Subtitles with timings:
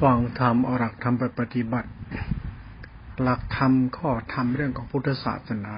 [0.00, 1.90] ฟังธรรมเอาหลักธรรมไปปฏิบัติ
[3.22, 5.76] หลักธรรมข้อธรรมเรื่องของพุทธศาสนา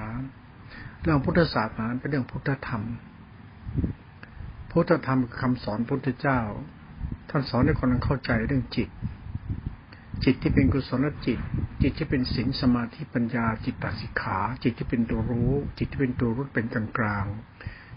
[1.01, 2.83] เรื่องพุทธศาสนาเป็นเรื่องพุทธธรรม
[4.71, 6.39] พุทธธรรมคำสอนพุทธเจ้า
[7.29, 8.89] ท่านสอนให้คนเข้าใจเรื่องจิต
[10.23, 11.39] จิตที่เป็นกุศลจิต
[11.81, 17.25] จิตที่เป็นศีลสมาธิปัญญา จิตตสิกขา จิตที่เป็นตัวรู้ จิตที่เป็นตัวรู้เป็นกลางกลาง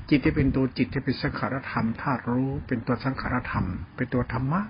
[0.09, 3.67] จิตที่เป็นตัวจิตที่เป็นสังขารธรรมธาตุรู้ เป็นตัวสังขารธรรม
[3.97, 4.63] เป็นตัวธรรมะ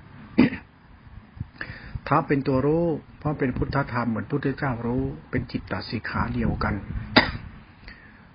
[2.08, 2.84] ถ้าเป็นตัวรู้
[3.18, 6.74] เพราะเป็นพุทธธรรมเหมือนพุทธเจ้ารู้ เป็นจิตตสิกขาเดียวกัน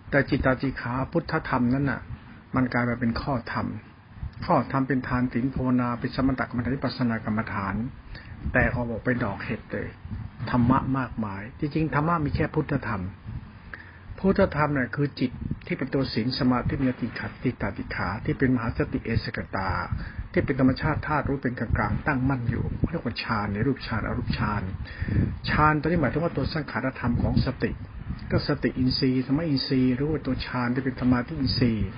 [0.10, 2.02] แต่จิตตสิกขาพุทธธรรมนั้นน่ะ
[2.56, 3.68] มันกลายมาเป็นข้อธรรม
[4.46, 7.76] ข้อธรรมเป็นทานตินภาวนาเป็นสมถกรรมฐานปัสนากรรมฐาน
[8.54, 9.88] แต่เขาบอกเป็นดอกเห็ดเลย
[10.52, 13.02] ธรรมะมากมาย จริงๆธรรมะมีแค่พุทธธรรม
[14.20, 15.32] พุทธธรรมเนี่ยคือจิต
[15.66, 19.70] ที่เป็นตัวศีลสมาธิมีติขัดติตาติขาที่เป็นมหาสติเอสกตา
[20.32, 24.62] ที่เป็นธรรมชาติธาตุรู้เป็นกลางๆตั้งมั่นอยู่เรียกว่าฌานในรูปฌานอรูปฌาน
[25.50, 27.72] ฌานตัวนี้หมายถึงว่าตัวสังขารธรรมของสติ
[28.32, 31.90] ก็สติอินทรีย์ธรรมอินทรีย์หรือว่าตัวฌานที่เป็นธรรมาที่อินทรีย์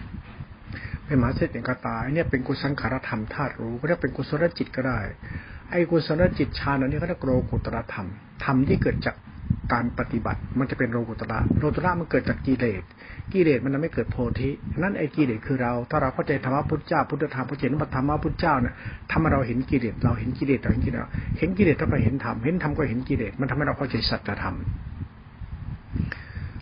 [1.06, 5.00] เป็นมหาเสติกตาเนี่ยเป็นกุศลขารธรรมธาตุรู้ก็เรียกเป็นกุศลจิตก็ได้
[5.72, 8.08] ไอ้กุศลจิตฌานอันนี้เขาเรียกโลกุตรธรรม
[8.44, 9.16] ธรรมที่เกิดจาก
[9.74, 12.84] การปฏิบัติ มันจะเป็นโลกุตระโลกุตระมันเกิดจากกิเลส
[13.34, 14.50] กิเลสมันไม่เกิดโพธิ
[14.82, 18.74] นั่นไอ้กิเลสคือเรา ถ้าเราเข้าใจธรรมะพุทธเจ้าพุทธธรรมพุทธเจ้าธรรมะพุทธเจ้าเนี่ย
[19.12, 24.56] ทำให้เราเห็นกิเลสเราเห็นกิเลสเราเห็นกิเลสเห็นกิเลสเราก็เห็นธรรมเห็นธรรมก็เห็นกิเลสมันทำให้เราเข้าใจสัจธรรม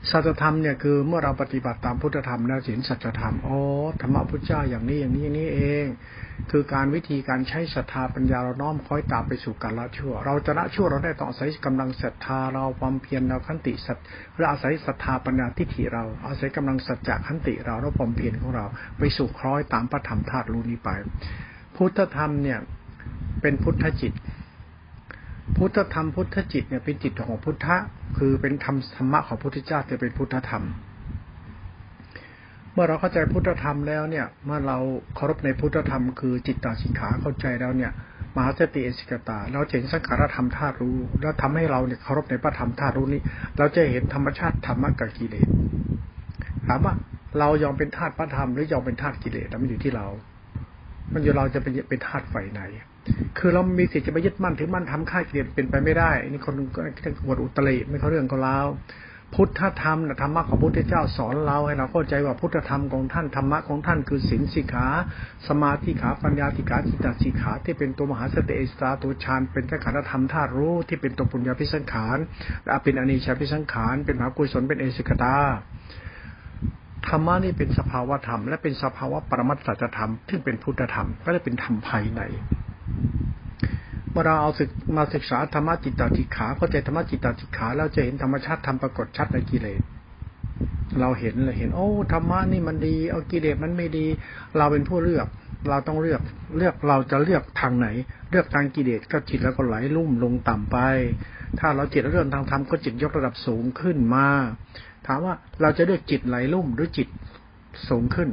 [0.10, 3.58] สัจธรรมเนี่ยคือเมื่อเราปฏิบัติตามพุทธธรรมแล้วเห็นสัจธรรมอ๋อ
[4.02, 5.86] ธรรมะพุทธเจ้าอย่างนี้อย่างนี้อย่างนี้เอง
[6.52, 13.98] คือการวิธีการใช้ศรัทธาปัญญาเราน้อมคอยตามไปสู่การละชั่ว เราจะละชั่วเราได้ต้องอาศัยกำลังศรัทธาเราความเพียรเราขันติสัต
[14.36, 18.66] เราอาศัยศรัทธาปัญญาทิฏฐิเรา อาศัยกำลังสัจจะขันติเราแล้วความเพียรของเรา
[18.98, 20.90] ไปสู่คล้อยตามพระธรรมธาตุรู้นี้ไป
[21.76, 22.60] พุทธธรรมเนี่ย
[23.42, 24.14] เป็นพุทธจิต
[25.58, 27.75] พุทธธรรมพุทธจิตเนี่ยเป็นจิตของพุทธะ
[28.17, 30.64] คือเป็นธรรมธรรมะของพุทธเจ้าจะเป็นพุทธธรรม
[32.73, 34.77] เมื่อเราเข้าใจพุทธธรรมแล้วเนี่ย เมื่อเรา
[35.16, 37.92] เคารพในพุทธธรรม คือจิตตาสิกขาเข้าใจแล้วเนี่ย
[38.36, 43.21] มหาสติเอสิกตา เราเห็นสังขารธรรมธาตุรู้ แล้วทำให้เราเนี่ยเคารพในพระธรรมธาตุรู้นี้
[43.58, 45.48] เราจะเห็นธรรมชาติธรรมะกับกิเลส
[46.67, 46.93] ถามว่า
[47.39, 50.08] เรายอมเป็นธาตุพระธรรมหรือยอมเป็นธาตุกิเลสมันอยู่ที่เรา
[51.14, 52.61] มันอยู่เราจะเป็นเป็นธาตุไฟไหน
[53.38, 58.67] คือเรามีสิทธิ์จะไปยึดมั่นถือมั่นทำค่ายกิเลสเป็นไปไม่ได้ นี่คนก็เรื่องวดอุตริไม่เขาเรื่องเขาแล้ว
[59.38, 64.88] พุทธธรรมนะธรรมะของพุทธเจ้าสอนเราให้เราเข้าใจว่าพุทธธรรมของท่านธรรมะของท่านคือศีลสิกขา
[65.48, 72.17] สมาธิขาปัญญาติขาจิตตสิกขา ที่เป็นตัวมหาสติเอสตาตัวฌานเป็นสังขารธรรมธาตุรู้ที่เป็นตัวปุญญาพิสังขาร
[72.64, 75.36] และเป็นอนิจจพิสังขารเป็นมหากุศลเป็นเอสิกตา
[77.08, 82.22] ธรรมะนี่เป็นสภาวะธรรม และเป็นสภาวะปรมัตสัจธรรมที่เป็นพุทธธรรมก็จะเป็นธรรมภายใน
[84.12, 89.82] เมื่อเราเอาศึกมาศึกษาธรรมจิตตติขาเข้าใจธรรมจิตตติขาแล้วจะเห็นธรรมชาติธรรมปรากฏชัดในกิเลส
[91.00, 94.06] เราเห็นเลยเห็น โอ้ธรรมะนี่มันดีเอากิเลสมันไม่ดี
[94.58, 95.28] เราเป็นผู้เลือก
[95.70, 96.22] เราต้องเลือก
[96.58, 97.88] เลือกเราจะเลือกทางไหน
[98.32, 100.78] เลือกทางกิเลสก็จิตแล้วก็ไหลลุ่มลงต่ำไป
[101.60, 104.28] ถ้าเราจิตเรื่องทางธรรมก็จิตยกระดับสูงขึ้นมา
[105.08, 107.08] ถามว่าเราจะเลือกจิตไหลลุ่มหรือจิต
[107.90, 108.30] สูงขึ้น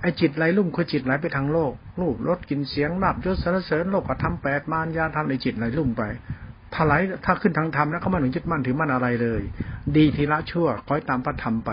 [0.00, 6.02] ไอ้จิตไหลลุ่มคือจิตไหลไปทางโลก รูปรสกินเสียงนับยศสรรเสริญโลกก็ทำแปดมารยาทำในจิตไหลลุ่มไป
[6.74, 6.92] ถ้าไหล
[7.24, 9.42] ถ้าขึ้นทางธรรมแล้วเขาไม่ถึงยึดมั่นถือมั่นอะไรเลย
[9.96, 11.70] ดีทีละชั่วคอยตามพระธรรมไป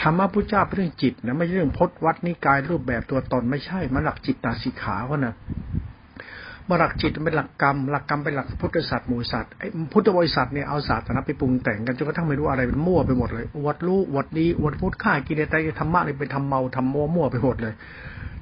[0.00, 5.34] ธรรมะพุทธเจ้าเป็นเรื่องจิตนะไม่ใช่เรื่องพจนวัดนิกายรูปแบบตัวตนไม่ใช่มันหลักจิตตาสิขาเขานะ
[6.68, 17.74] มาหลักจิตเป็นหลักกรรม หลักกรรมเป็นหลักพุทธศาสตร์มู่ศาสตร์ไอ้พุทธบริษัทเนี่ยเอาศาสตร์นะไปปรุงแต่งกันจนกระทั่งไม่รู้อะไรเป็นมั่วไปหมดเลยวัดรู้วัดดีวัดพุทธข่ากิเลสใจธรรมะเลยไปทำเมาทำมั่วมั่วไปหมดเลย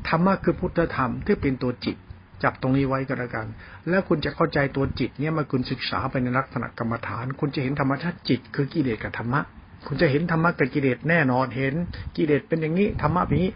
[0.08, 1.96] ธรรมะคือพุทธธรรมที่เป็นตัวจิต
[2.42, 3.46] จับตรงนี้ไว้ก็แล้วกัน
[3.88, 9.40] แล้วคุณจะเข้าใจตัวจิตเนี่ยมาคุณศึกษาไปในลักษณะกรรมฐาน คุณจะเห็นธรรมชาติจิต คือกิเลสกับธรรมะ
[9.86, 11.74] คุณจะเห็นธรรมะกับกิเลสแน่นอนเห็น
[12.16, 13.54] กิเลสเป็นอย่างนี้ธรรมะเป็นอย่างนี้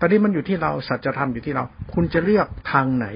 [0.00, 3.06] ตอนนี้มันอยู่ที่เราสัจธรรมอยู่ที่เรา คุณจะเลือกทางไหน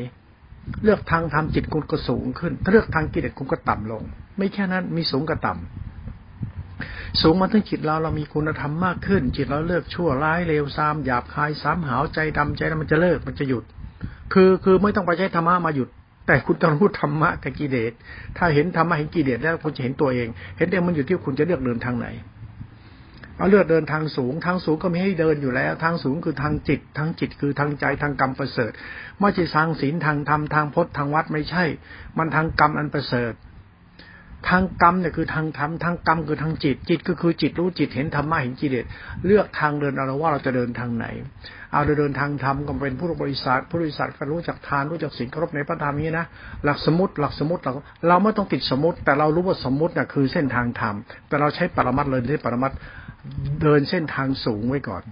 [0.84, 4.02] เลือกทางทำจิตคุณก็สูงขึ้น ถ้าเลือกทางกิเลสคุณก็ต่ำลง
[4.38, 5.91] ไม่แค่นั้นมีสูงกับต่ำ
[7.20, 13.64] สูงมาถึงจิตเราเรามีคุณธรรมมากขึ้น จิตเราเลิกชั่วร้ายเลวซามหยาบคายสามหาวใจดำใจมันจะเลิกมันจะหยุด
[14.32, 15.88] คือคือไม่ต้องไปใช้ธรรมะมาหยุด
[16.26, 17.92] แต่คุณต้องรู้ธรรมะกับกิเลส
[18.36, 22.08] ถ้าเห็นธรรมะเห็นกิเลสแล้วคุณจะเห็นตัวเอง เห็นเองมันอยู่ที่คุณจะเลือกเดินทางไหน
[23.36, 28.72] เอาเลือกเดินทางสูงทางสูงก็ไม่ให้เดินอยู่แล้ว ทางสูงคือทางจิต ทางจิตคือทางใจทางกรรมประเสริฐ
[29.20, 31.64] ไม่ใช่ทางศีลทางธรรมทางพจน์ทางวัดไม่ใช่
[32.18, 33.32] มันทางกรรมอันประเสริฐ
[34.48, 38.84] ทางกรรมเนี่ยคือทางธรรมทางกรรมคือทางจิต จิตก็คือจิตรู้จิตเห็นธรรมะเห็นกิเลส
[39.26, 41.06] เลือกทางเดินเอาว่าเราจะเดินทางไหน
[41.72, 46.26] เอาเดินทางธรรมก็เป็นผู้บริษัทผู้บริษัทก็รู้จักทานรู้จักสิ่งเคารพในพระธรรมนี้นะ
[46.64, 47.72] หลักสมมติหลักสมมติเรา
[48.08, 50.94] เราไม่ต้องติดสมมติ แต่เรารู้ว่าสมมติน่ะคือเส้นทางธรรม
[51.28, 52.72] แต่เราใช้ปรมัตเลยใช้ปรมัต
[53.62, 55.04] เดินเส้นทางสูงไว้ก่อน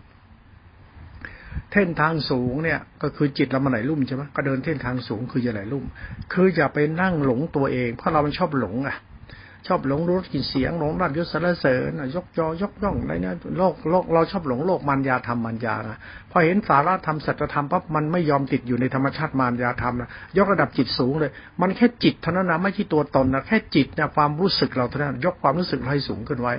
[1.73, 5.85] เส้นทางสูงเนี่ยก็คือจิตเรามาไหลลุ่มใช่ไหมก็เดินเส้นทางสูงคือจะไหลลุ่ม
[6.33, 8.97] คืออย่าไปนั่งหลงตัวเอง เพราะเรามันชอบหลงอะ
[9.67, 15.99] ชอบหลงรู้กินเสียงหลงรับยศสรรเสริญยกจอยกย่องอะไรเนี่ยโลกโลกเราชอบหลงโลกมารยาธรรมมารยานะ
[16.31, 20.09] พอเห็นสาระธรรมสัจธรรมปั๊บมันไม่ยอมติดอยู่ในธรรมชาติมารยาธรรมนะ
[20.39, 21.31] ยกระดับจิตสูงเลย
[21.61, 26.55] มันแค่จิตเท่านั้นนะไม่ใช่ตัวตนนะแค่จิตเนี่ยความรู้สึกเราเท่านั้นยกความรู้สึกให้สูงขึ้นไว้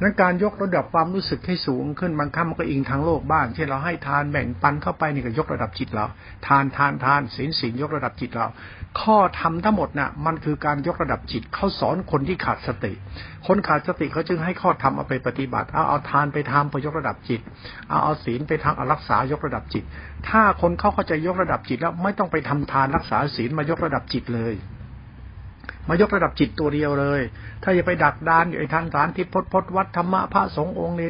[0.00, 6.06] นั้นการยกระดับความรู้สึกให้สูงขึ้นบางครั้งมันก็อิงทางโลกบ้างเช่นเราให้ทานแบ่งปันเข้าไปนี่ก็ยกระดับจิตเรา
[6.46, 8.46] ทานทานทานศีลศีลยกระดับจิตเรา
[9.00, 12.92] ข้อทำทั้งหมดน่ะมันคือการยกระดับจิตเขาสอนคนที่ขาดสติ
[13.46, 17.40] คนขาดสติเขาจึงให้ข้อธรรมเอาไปปฏิบัติเอาเอาทานไปทำไปยกระดับจิต
[17.88, 19.84] เอาเอาศีลไปทางอารักษายกระดับจิต
[20.28, 24.56] ถ้าคนเขาเข้าใจยกระดับจิตแล้วไม่ต้องไปทำทานรักษาศีลมายกระดับจิตเลย
[25.88, 27.20] มายกระดับจิตตัวเดียวเลย
[27.62, 31.08] ถ้าอย่าไปดักดานอยู่ไอ้ทางสารทิพพจน์วัดธรรมะพระสงฆ์องค์นี้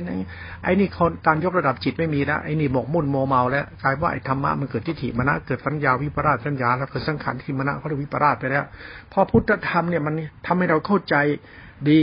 [0.64, 8.64] ไอ้นี่คนการยกระดับจิตไม่มีแล้วไอ้นี่บอกมุ่นโมเมาแล้วกลายว่าไอ้ธรรมะมันเกิดทิฏฐิมณะเกิดสัญญาวิปราชสัญญาแล้วเกิดสังขารที่มณะเขาเรียกวิปราชไปแล้ว
[9.12, 10.14] พอพุทธธรรมเนี่ยมัน
[10.46, 11.16] ทำให้เราเข้าใจ
[11.88, 12.00] ดี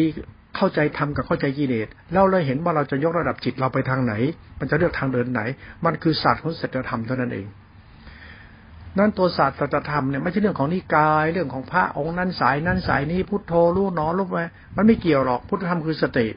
[0.55, 4.13] เข้าใจธรรมกับเข้าใจกิเลสเราเลยเห็นว่าเราจะยกระดับจิตเราไปทางไหน
[4.59, 5.41] มันจะเลือกทางเดินไหน
[5.85, 7.47] มันคือศาสตร์ของศีลธรรมเท่านั้นเอง
[8.97, 14.37] นั่นตัวศาสตร์สัจธรรมเนี่ยไม่ใช่เรื่องของนิกายเรื่องของพระองค์นั้นสายนั้นสายนี้พุทโธรู้หนอรู้ไป
[14.75, 16.27] มันไม่เกี่ยวหรอกพุทธธรรมคือสติ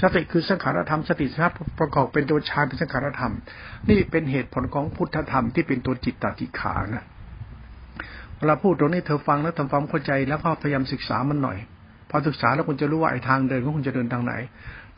[0.00, 3.32] สติคือสังขารธรรมสติสัพประกอบเป็นตัวฌานเป็นสังขารธรรม
[3.90, 7.04] นี่เป็นเหตุผลของพุทธธรรมที่เป็นตัวจิตตติขานะ
[8.38, 11.58] เวลาพูดตรงนี้เธอฟังแล้วทำความเข้าใจแล้วก็พยายามศึกษามันหน่อย
[12.10, 14.34] พอศึกษาแล้วคุณจะรู้ว่าไอ้ทางเดินของคุณจะเดินทางไหน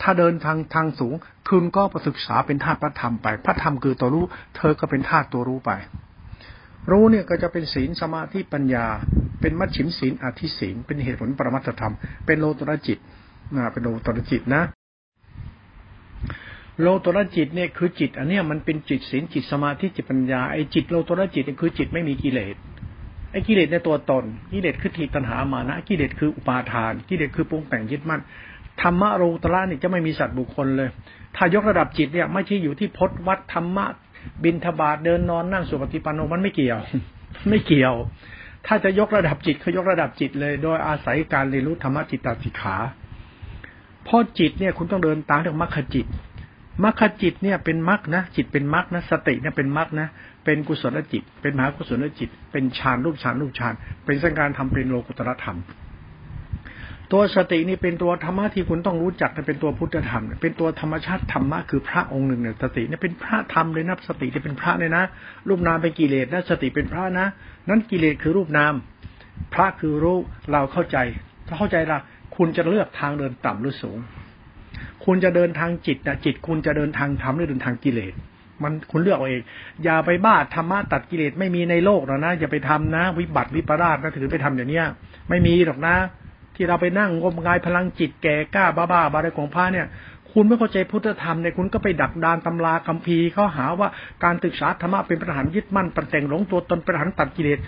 [0.03, 1.15] ถ้าเดินทางทางสูง
[1.49, 4.25] คุณก็ประศึกษาเป็นธาตุพระธรรมไป พระธรรมคือตัวรู้
[4.57, 5.71] เธอก็เป็นธาตุตัวรู้ไป
[6.91, 8.87] รู้เนี่ยก็จะเป็นศีลสมาธิปัญญา
[9.41, 11.95] เป็นมัชชิมศีลอธิศีลเป็นเหตุผลปรมัตธรรม
[12.27, 12.99] เป็นโลตระจิต
[13.55, 14.63] นะเป็นโลตระจิตนะ
[16.81, 22.57] โลตระจิตเนี่ยคือจิต อันเนี้ยมันเป็นจิตศีลจิตสมาธิจิตปัญญาไอ้จิตโลตระจิตเนี่ยคือจิตไม่มีกิเลส
[23.33, 28.21] ไอ้กิเลสในตัวตนกิเลสคือทิตัณหามานะกิเลสคืออุปาทานกิเลสคือปรุงแต่งยึดมั่น
[28.83, 30.89] ธรรมะโลตระเนี่ยจะไม่มีสัตว์บุคคลเลย
[31.37, 33.87] ถ้ายกระดับจิตเนี่ยไม่ใช่อยู่ที่พจนวัดธรรมะ
[34.45, 36.79] บินทบาทเดินนอนนั่งสุปฏิปันโนมันไม่เกี่ยว
[37.49, 37.95] ไม่เกี่ยว
[38.67, 42.77] ถ้าจะยกระดับจิตเขายกระดับจิตเลย โดยอาศัยการเรียนรู้ธรรมจิตตสิกขา
[44.05, 46.07] เพราะจิตเนี่ยคุณต้องเดินตามเรื่องมรรคจิต
[46.85, 50.09] มรรคจิตเนี่ยเป็นมรรคนะจิตเป็นมรรคนะสติเนี่ยเป็นมรรคนะ
[50.45, 55.59] เป็นกุศลจิต เป็นมหากุศลจิต เป็นฌานรูปฌานรูปฌานเป็นสังการทำเป็นโลกุตรธรรม
[57.13, 65.05] ตัวสตินี่เป็นตัวธรรมะที่คุณต้องรู้จักเป็นตัวพุทธธรรม เป็นตัวธรรมชาติธรรมะคือพระองค์หนึ่งเนี่ยสติเนี่ยเป็นพระธรรมเลยนะสติจะเป็นพระเลยนะ
[65.49, 67.27] รูปนามเป็นกิเลสนะสติเป็นพระนะ
[67.69, 68.73] นั้นกิเลสคือรูปนาม
[69.55, 70.19] พระคือรู้
[70.53, 70.97] เราเข้าใจ
[71.47, 71.99] ถ้าเข้าใจละ
[72.37, 73.99] คุณจะเลือกทางเดินต่ำหรือสูง
[75.05, 78.15] คุณจะเดินทางจิตนะจิต คุณจะเดินทางธรรมหรือเดินทางกิเลส
[78.63, 79.43] มันคุณเลือกเอาเอง
[79.85, 84.87] อย่าไปบ้าธรรมะตัดกิเลสไม่มีในโลกหรอกนะอย่าไปทำนะ วิบัติวิปราชนะถือไปทำอย่างเนี้ย
[85.29, 85.97] ไม่มีหรอกนะ
[86.57, 89.87] ที่เราไปนั่งงมงายพลังจิตแก่กล้าบ้าบ้าอะไรของพระเนี่ย
[90.33, 93.89] คุณไม่เข้าใจพุทธธรรมเนี่ยคุณก็ไปดักดานตำราคัมภีร์เขาหาว่า
[94.25, 97.61] การศึกษาธรรมะเป็นประหารยึดมั่นประแต่งหลงตัวตนประหารตัดกิเลส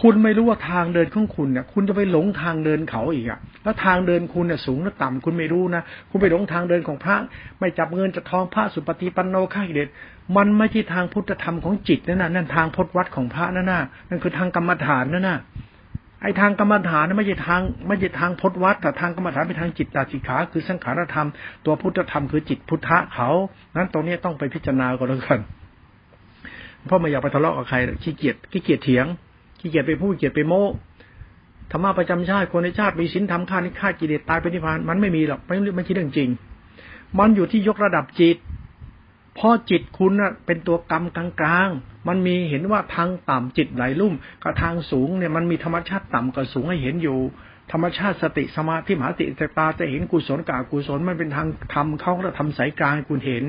[0.00, 7.16] คุณไม่รู้ว่าทางเดินของคุณเนี่ยคุณจะไปหลงทางเดินเขาอีกอะแล้วทางเดินคุณเนี่ยสูงหรือต่ำคุณไม่รู้นะคุณไปหลงทางเดินของพระ
[7.58, 9.88] ไม่จับเงินจะทองพระสุปฏิปันโนข้ากิเลส
[10.36, 15.38] มันไม่ใช่ทางพุทธธรรมของจิตนั่นน่ะนั่นทางพจวัดของพระนั่นน่ะนั่นคือทางกรรมฐานนั่นน่ะ
[16.22, 21.28] ไอ้ทางกรรมฐานไม่ใช่ทางไม่ใช่ทางพจวัดแต่ทางกรรมฐานเป็นทางจิตตาสิกขา คือสังขารธรรม
[21.64, 23.30] ตัวพุทธธรรมคือจิตพุทธะเขา
[23.76, 25.40] นั้นตรงนี้ต้องไปพิจารณาก่อนแล้วกัน
[26.86, 29.06] เพราะไม่อยากไปทะเลาะกับใครขี้เกียจขี้เกียจเถียง
[29.60, 30.64] ขี้เกียจไปพูดขี้เกียจไปโม้
[31.70, 36.28] ธรรมะประจำชาติคนในชาติมีศีลธรรมฆ่านิฆ่ากิเลสตายไปนิพพานมันไม่มีหรอกไม่ไม่ใช่เรื่องจริง
[37.18, 38.36] มันอยู่ที่ยกระดับจิต
[39.38, 40.12] พราะจิตคุณ
[40.46, 41.04] เป็นตัวกรรม
[41.40, 41.68] กลาง
[42.08, 47.18] มันมีเห็นว่าทางต่ำจิตไหลลุ่มกับทางสูงเนี่ยมันมีธรรมชาติต่ำกับสูงให้เห็นอยู่
[47.72, 49.24] ธรรมชาติสติสมาธิมหาติ
[49.58, 53.44] ตาจะเห็นกุศลกับกุศลมันเป็นทางธรรมเขาก็ทำสายกลางคุณเห็น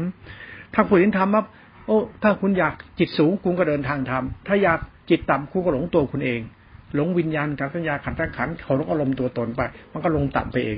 [0.73, 1.43] ถ้าคุณเห็นธรรมว่า
[1.85, 6.41] โอ้ถ้าคุณอยากจิตสูงคุณก็เดินทางธรรมถ้าอยากจิตต่ำคุณก็หลงตัวคุณเอง
[6.95, 10.77] หลงวิญญาณกับสัญญาขันธ์ตั้งขันเขาลงอารมณ์ตัวตนไป มันก็ลงต่ำไปเอง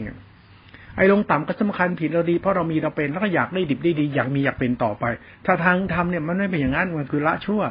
[0.97, 5.05] ไอ้ลงต่ำก็สำคัญผิดเราดีเพราะเรามีเราเป็นแล้วก็อยากได้ดิบได้ดี อยากมีอยากเป็นต่อไป
[5.45, 7.61] ถ้าทางทำเนี่ยมันไม่เป็นอย่างนั้นมันคือละชั่ว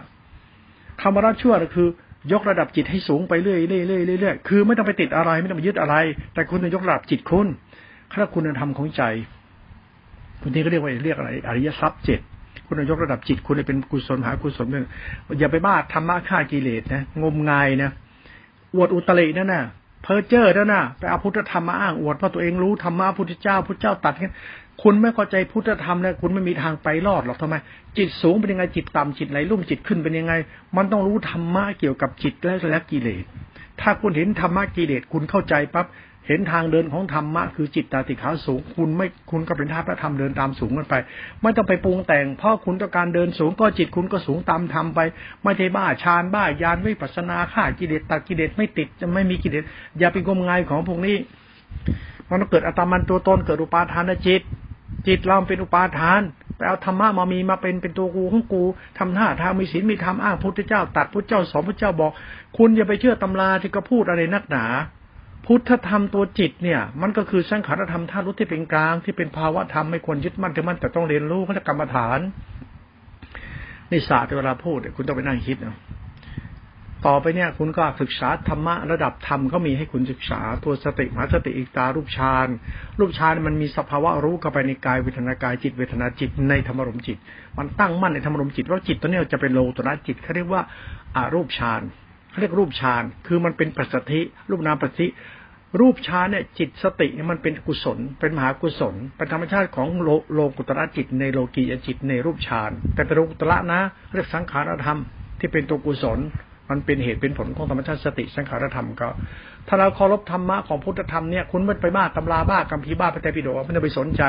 [1.00, 1.88] คำว่าละชั่วก็คือ
[2.32, 5.96] ยกระดับจิตให้สูงไปเรื่อยๆเรื่อยๆเรื่อยๆคือไม่ต้องไปติดอะไรไม่ต้องไปยึดอะไร
[6.34, 7.46] แต่คุณจะยกระดับจิตคุณ
[8.12, 9.02] ถ้าคุณธรรมของใจ
[10.42, 12.20] คุณที่เขาเรียกว่าเรียกอะไรอริยทรัพย์เจ็ด
[12.66, 14.86] คุณยกระดับจิตคุณเป็นกุศลหากุศลเนี่ย
[15.38, 17.90] อย่าไปบ้าธรรมะฆ่ากิเลสนะ งมงายนะ
[18.74, 19.64] อวดอุตรินั่นน่ะ
[20.06, 24.32] เพอเจอร์นั่นน่ะไปเอาพุทธธรรมมาอ้างอวดว่าตัวเองรู้ธรรมะพุทธเจ้าพุทธเจ้าตัดกัน
[24.82, 27.54] คุณไม่เข้าใจพุทธธรรมเนี่ยคุณไม่มีทางไปรอดหรอกทำไม
[27.96, 30.32] จิตสูงเป็นยังไงจิตต่ำจิตไหลลุ่มจิตขึ้นเป็นยังไง
[30.76, 33.24] มันต้องรู้ธรรมะเกี่ยวกับจิตและและกิเลส
[33.80, 35.86] ถ้าคุณเห็นธรรมะกิเลสคุณเข้าใจปั๊บ
[36.28, 40.94] เห็นทางเดินของธรรมะคือจิตตาติขาสูง คุณไม่คุณก็เป็นท่าพระธรรมเดินตามสูงกันไป
[41.42, 45.00] ไม่ต้องไปปรุงแต่งเพราะคุณต้องการเดินสูงก็จิตคุณก็สูงตามธรรมไป
[45.42, 49.64] ไม่ใช่บ้าฌานบ้ายานวิปัสนาฆ่ากิเลสตัดกิเลสไม่ติดจะไม่มีกิเลส
[49.98, 51.16] อย่าไปงมงายของพวกนี้
[52.28, 54.42] มันต้องเกิดอัตมันตัวตนเกิดอุปาทานจิต
[55.06, 56.22] จิตเราเป็นอุปาทาน
[56.56, 58.62] ไปเอาธรรมะมามีมาเป็นเป็นตัวกูของกู
[58.98, 62.12] ทำท่าทางมีศีลมีธรรมอ้างพุทธเจ้า ตัดพุทธเจ้าสอนพุทธเจ้าบอก
[62.56, 64.64] คุณอย่าไปเชื่อตำราที่ก็พูดอะไรนักหนา
[65.46, 72.18] พุทธธรรมตัวจิตเนี่ย มันก็คือสังขารธรรมธาตุรู้ที่เป็นกลางที่เป็นภาวะธรรมไม่ควรยึดมั่นถือมั่นแต่ต้องเรียนรู้เขาจะกรรมฐาน
[73.90, 75.76] นี่ศาสตร์เวลาพูดคุณต้องไปนั่งคิดนะ
[77.06, 82.48] ต่อไปเนี่ย คุณก็ศึกษาธรรมะระดับธรรมก็มีให้คุณศึกษาตัวสติมหาสติอิตารูปฌาน
[82.98, 87.18] รูปฌานมันมีสภาวะรู้เข้าไปในกายเวทนากายจิตเวทนาจิตในธรรมรมจิต
[87.58, 90.62] มันตั้งมั่นในธรรมรมจิตว่าจิตตัวนี้จะเป็นโลตระจิตเขาเรียกว่า
[91.16, 91.82] อารูปฌาน
[92.30, 95.06] เขาเรียกรูปฌานคือมันเป็นปัสสธิรูปนามปัสสิ
[95.80, 103.80] รูปฌานเนี่ยจิตสติเนี่ยมันเป็นกุศล เป็นมหากุศล เป็นธรรมชาติของโลโลกุตระจิตในโลกียจิตในรูปฌานแต่เป็นโลกุตระนะ
[104.14, 104.98] เรียกสังขารธรรม
[105.38, 106.18] ที่เป็นตัวกุศล
[106.70, 109.08] มันเป็นเหตุเป็นผลของธรรมชาติสติสังขารธรรมก็
[109.68, 114.22] ถ้าเราเคารพธรรมะของพุทธธรรมเนี่ยคุณไม่ไปบ้าตำราบ้ากัมพีบ้าไปแต่ปิโดไม่ต้องไปสนใจ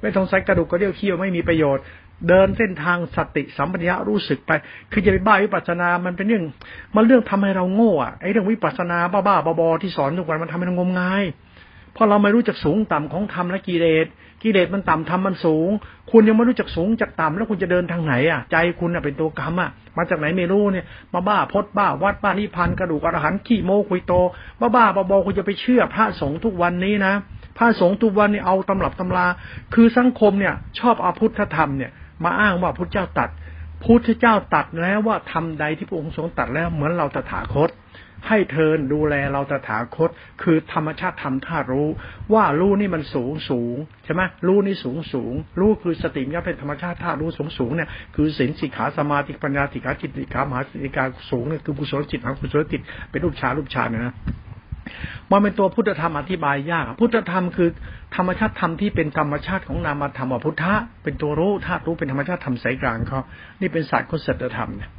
[0.00, 1.82] ไม่ต้องใส่กระดูกกระเดี่ยวเขี้ยวไม่มีประโยชน์
[2.28, 4.50] เดินเส้นทางสติสัมปชัญญะรู้สึกไป
[4.92, 6.44] คือจะไปบ้าวิปัสสนา มันเป็นเรื่อง
[6.94, 11.24] มันเรื่องทำให้เราโง่อะไอ้เรื่องวิปัสสนาบ้าๆบอๆที่สอนทุกวันมันทำให้เรางมงาย
[11.92, 14.06] เพราะเราไม่รู้จักสูงต่ำของธรรมและกิเลส
[14.42, 15.70] กิเลสมันต่ำธรรมมันสูง
[16.10, 24.12] คุณยังไม่รู้จักสูงจากต่ำแล้วคุณจะเดินทางไหนอะ ใจคุณอะเป็นตัวกรรมอะ มาจากไหนไม่รู้เนี่ย มาบ้าพดบ้า วัดบ้านิพันกระดูกอรหันขี้โมคุยโต
[24.60, 27.12] บ้าบ้าบอคุณจะไปเชื่อพระสงฆ์ทุกวันนี้นะ
[27.58, 29.26] พระสงฆ์ทุกวันนี่เอาตำรับตำรา
[29.74, 31.90] คือสังคมเนี่ย ชอบเอาพุทธธรรมเนี่ย
[32.24, 33.30] มาอ้างว่าพุทธเจ้าตัด
[33.84, 37.70] พุทธเจ้าตัดแล้วว่าทำใดที่พระองค์ทรงตัดแล้วเหมือนเราตถาคต
[38.28, 40.10] ให้เทินดูแลเราตถาคต
[40.42, 41.88] คือธรรมชาติธรรมธาตุรู้
[42.34, 54.14] ว่ารู้นี่มันสูงสูงใช่ไหมรู้นี่สูงสูงรู้คือสติมัเป็นธรรมชาติธาตุรู้สูงสูงเนี่ยคือศีลสิกขาสมาธิปัญญาสิกขาจิตสิกขามหาสิกขาสูงเนี่ยคือกุศลจิตอกุศลจิตเป็นรูปฌารูปฌาเนี่ยนะ
[55.30, 57.68] มันเป็นตัวพุทธธรรมอธิบายยาก พุทธธรรมคือ
[58.16, 63.20] ธรรมชาติธรรมที่เป็นธรรมชาติของนามธรรมพุทธะเป็นตัวรู้ธาตุรู้เป็นธรรมชาติธรรมสายกลางเขา
[63.60, 64.90] นี่เป็นศาสตร์ของสัทธรรมเนี่ย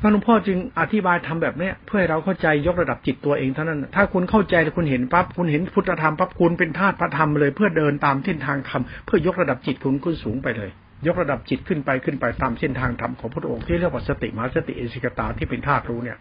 [0.00, 10.70] พระหลวงพ่อจึงอธิบายทำแบบเนี้ยเพื่อให้เราเข้าใจยกระดับจิตตัวเองเท่านั้น ถ้าคุณเข้าใจคุณเห็นปั๊บคุณเห็นพุทธธรรมปั๊บคุณเป็นธาตุพระธรรมเลยเพื่อเดินตามเส้นทางธรรมเพื่อยกระดับจิตคุณขึ้นสูงไปเลย
[11.06, 16.18] ยกระดับจิตขึ้นไปขึ้นไปตามเส้นทางธรรมของพระองค์ที่เรียกว่าสติมหาสติเอสิกตาที่เป็นธาตุรู้เนี่ย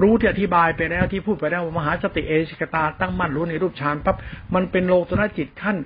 [0.00, 4.16] รู้ที่อธิบายไปแล้วที่พูดไปแล้วมหาสติเอชิกตาตั้งมั่นรู้ในรูปฌานปั๊บ
[4.54, 5.76] มันเป็นโลกุตระจิตขั้น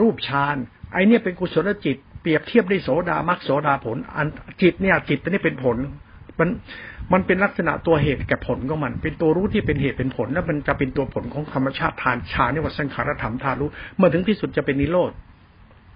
[0.00, 0.56] รูปฌาน
[0.92, 4.26] ไอเนี่ยเป็นกุศลจิตเปรียบเทียบได้โสดามักโสดาผล อัน
[4.62, 5.76] จิตเนี่ยจิตตัวนี้เป็นผล
[6.38, 6.48] มัน
[7.12, 15.12] มันเป็นลักษณะตัวเหตุกับผลของมัน เป็นตัวรู้ที่เป็นเหตุเป็นผล แล้วมันจะเป็นตัวผลของธรรมชาติทานฌานนี่ว่าสังขารธรรมธาตุรู้เมื่อถึงที่สุดจะเป็นนิโรธ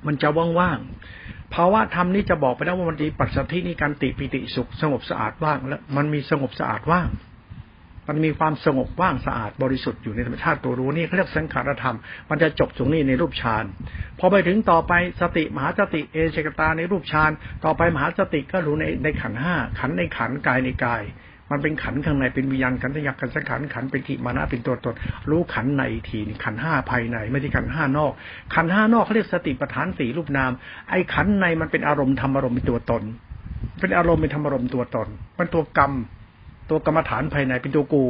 [0.07, 7.09] มันจะว่างๆภาวะธรรมนี้จะบอกไปแล้วว่ามันดีปัจจัยนี่การติปิติสุขสงบสะอาดว่าง แล้วมันมีสงบสะอาดว่าง
[8.11, 11.97] มันมีความสงบว่างสะอาดบริสุทธิ์อยู่ในธรรมชาติตัวรู้นี่เขาเรียกสังขารธรรม
[12.31, 13.65] มันจะจบตรงนี้ในรูปฌาน
[14.19, 17.31] พอไปถึงต่อไปสติมหาสติเอเชกตาในรูปฌาน
[17.65, 21.03] ต่อไปมหาสติก็รู้ในในขันห้าขันในขันกายในกาย
[21.51, 24.95] มันเป็นขันข้างในเป็นวิญญาณขันธยักขันสังขารขันเป็นทิมานะเป็นตัวตน
[25.31, 28.13] รู้ขันในทีนี่ขันห้าภายในไม่ใช่ขันห้านอก
[28.55, 30.51] ขันห้านอกเขาเรียกสติปัฏฐานสี่รูปนาม
[30.91, 33.03] ไอ้ขันในมันเป็นอารมณ์ธรรมอารมณ์เป็นตัวตน
[33.81, 35.93] เป็นอารมณ์เป็นธรรมอารมณ์ตัวตน มันตัวกรรม
[36.71, 38.05] ตัวกรรมฐานภายในเป็นตัวกู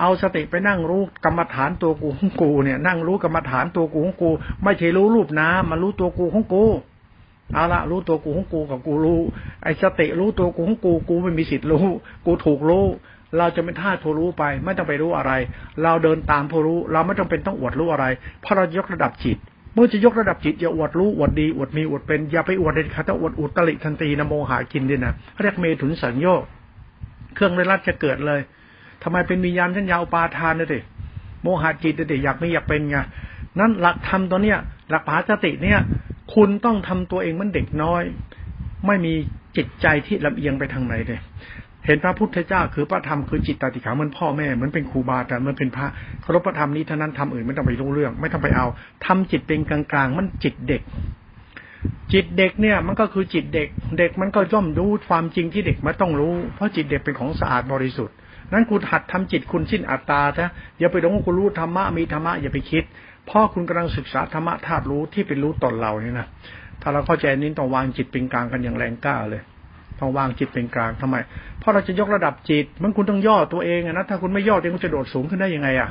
[0.00, 4.30] เอาสติไปนั่งรู้กรรมฐานตัวกูของกูเนี่ยนั่งรู้กรรมฐานตัวกูของกู
[4.62, 6.64] ไม่ใช่รู้รูปน้ำมันรู้ตัวกูของกู
[7.54, 9.20] เอาละรู้ตัวกูของกูกับกูรู้
[9.62, 11.86] ไอ้สติรู้ตัวกูของกูกูไม่มีสิทธิ์รู้
[12.26, 12.84] กูถูกรู้
[13.38, 15.32] เราจะเป็นท่าทูรู้ไป ไม่ต้องไปรู้อะไร
[15.82, 18.06] เราเดินตามผู้รู้ เราไม่ต้องเป็นต้องอวดรู้อะไร
[18.40, 19.38] เพราะเรายกระดับจิต
[19.74, 26.26] เมื่อจะยกระดับจิตอย่าอวดรู้อวดดีอวดมีอวดเป็นอย่าไปอวดเด็ดขาดถ้าอวดอุตริทันตีนโมหากินด้วยนะเรียกเมถุนสัญโย
[27.36, 28.40] เครื่องในรัดจะเกิดเลย
[29.02, 30.80] ทำไมเป็นวิญญาณชันยาวปาทานเลยดิ
[31.42, 32.98] โมหะจิตเลยดิอยากไม่อยากเป็นไง
[33.58, 34.58] นั้นหลักธรรมตัวเนี้ย
[34.90, 35.80] หลักปาสติเนี่ย
[36.34, 38.02] คุณต้องทำตัวเองมือนเด็กน้อย
[38.86, 39.14] ไม่มี
[39.56, 41.20] จิตใจที่ลำเอียงไปทางไหนเลย
[41.86, 45.86] เห็นพระพุทธเจ้าคือพระธรรมคือจิตตติขาเหมือนพ่อแม่เหมือนเป็นครูบาอาจารย์เหมือนเป็นพระ
[46.22, 48.66] เคารพพระธรรมนี้เท่านั้นทำอื่นไม่ต้องไปรู้เรื่อง ไม่ต้องไปเอา
[49.06, 50.82] ทำจิตเป็นกลางๆมันจิตเด็ก
[52.12, 58.16] จิตเด็กเนี่ยมันก็คือจิตเด็ก เด็กมันก็ย่อมรู้ความจริงที่เด็กไม่ต้องรู้ เพราะจิตเด็กเป็นของสะอาดบริสุทธิ์
[58.52, 62.84] นั้นคุณหัดทำจิตคุณสิ้นอัตตาซะอย่าไปหลงว่าคุณรู้ธรรมะมีธรรมะอย่าไปคิด
[63.30, 66.26] พ่อคุณกำลังศึกษาธรรมะธาตุรู้ที่เป็นรู้ตนเราเนี่ยนะ
[66.82, 69.42] ถ้าเราเข้าใจนี้ต้องวางจิตเป็นกลางกันอย่างแรงกล้าเลย
[70.00, 71.16] ต้องวางจิตเป็นกลางทำไม
[71.58, 75.90] เพราะเราจะยกระดับจิต มันคุณต้องย่อตัวเองนะถ้าคุณไม่ย่อตัวเองคุณจะโดดสูงขึ้นได้ยังไงอะ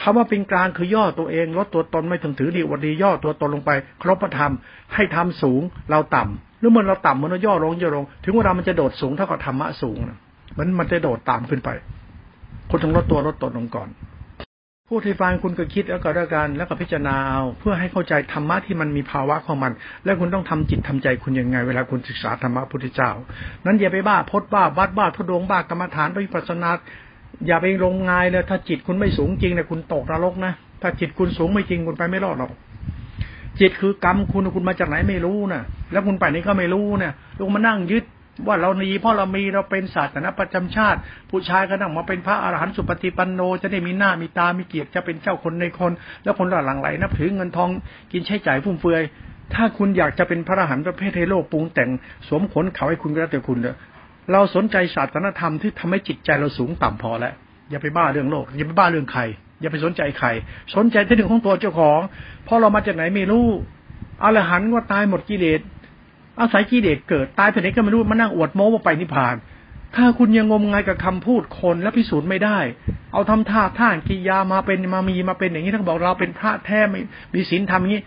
[0.00, 3.70] คำว่าเป็นกลางคือย่อตัวเองลดตัวตนไม่ถึงถือดีวันดีย่อตัวตนลงไป
[4.02, 4.52] ครบพระธรรม
[4.94, 9.98] ให้ทำสูงเราต่ำหรือเมื่อเราต่ำมันย่อลงย่อลง ถึงเวลามันจะโดดสูงเท่ากับธรรมะสูง
[10.58, 11.70] มันมันจะโดดตามขึ้นไป
[12.70, 13.90] คุณต้องลดตัวลดตนลงก่อน
[14.88, 19.72] พูดให้ฟังคุณก็คิดแล้วก็แล้วกันแล้วก็พิจารณาเอาเพื่อให้เข้าใจธรรมะที่มันมีภาวะของมัน
[20.04, 23.10] แล้วคุณต้องทำจิตทำใจคุณยังไง เวลาคุณศึกษาธรรมะพุทธเจ้า
[23.64, 26.70] นั้นอย่าไปบ้าพดบ้าบัดบ้าทุดงบ้ากรรมฐานไปปัสนา
[27.46, 32.50] อย่าไปลงงายเลยถ้าจิตคุณไม่สูงจริงเนี่ยคุณตกนรกนะถ้าจิตคุณสูงไม่จริงคุณไปไม่รอดหรอก
[33.60, 38.04] จิตคือกรรมคุณคุณมาจากไหนไม่รู้นะแล้วคุณไปนี้ก็ไม่รู้นะลงมานั่งยึด
[38.46, 40.98] ว่าเรานีเพราะเรามีเราเป็นศาสนาประจำชาติ
[41.30, 47.70] ผู้ชายก็นั่งมาเป็นพระอรหันต์สุปฏิปันโน จะได้มีหน้ามีตามีเกียรติจะเป็นเจ้าคนในคน แล้วคนหลังไหลนับถือเงินทอง
[48.12, 49.02] กินใช้จ่ายฟุ่มเฟือย
[49.54, 51.90] ถ้าคุณอยากจะเป็นพระอรหันต์ประเภทเทโลกปรุงแต่ง
[52.28, 57.34] สวมขนเขาให้คุณก็แล้วแต่คุณเเราสนใจศาสนธรรมที่ทำให้จิตใจเราสูงต่ำพอแล้ว
[57.70, 59.22] อย่าไปบ้าเรื่องโลก อย่าไปบ้าเรื่องใคร
[59.60, 60.28] อย่าไปสนใจใคร
[60.74, 62.00] สนใจที่หนึ่งของตัวเจ้าของ
[62.46, 63.46] พราะเรามาจากไหนไม่รู้
[64.22, 65.60] อรหันต์ว่าตายหมดกิเลส
[66.40, 69.36] อาศัยกิเลสเกิดตายไปไหนก็ไม่รู้มานั่งอวดโม้ว่าไปนิพพาน
[69.96, 72.58] ถ้าคุณยังงมงายกับคำพูดคนและพิสูจน์ไม่ได้
[73.12, 77.00] เอาทำท่าท่านกิยามาเป็นมามีมาเป็นอย่างนี้ถ้านบอกเราเป็นพระแท้ไม่
[77.34, 78.02] มีศีลทำอย่างนี้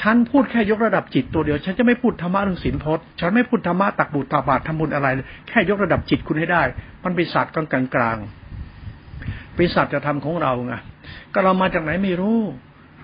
[0.00, 5.08] ฉันพูดแค่ยกระดับจิตตัวเดียว ฉันจะไม่พูดธรรมะเรื่องศีลพจน์ฉันไม่พูดธรรมะตักบุตรตาบาตทำบุญอะไร
[5.48, 6.62] แค่ยกระดับจิตคุณให้ได้
[7.04, 8.18] มันเป็นศาสตร์กลางกลาง
[9.56, 10.74] เป็นศาสตร์จะทำของเราไง
[11.32, 12.38] ก็เรามาจากไหนไม่รู้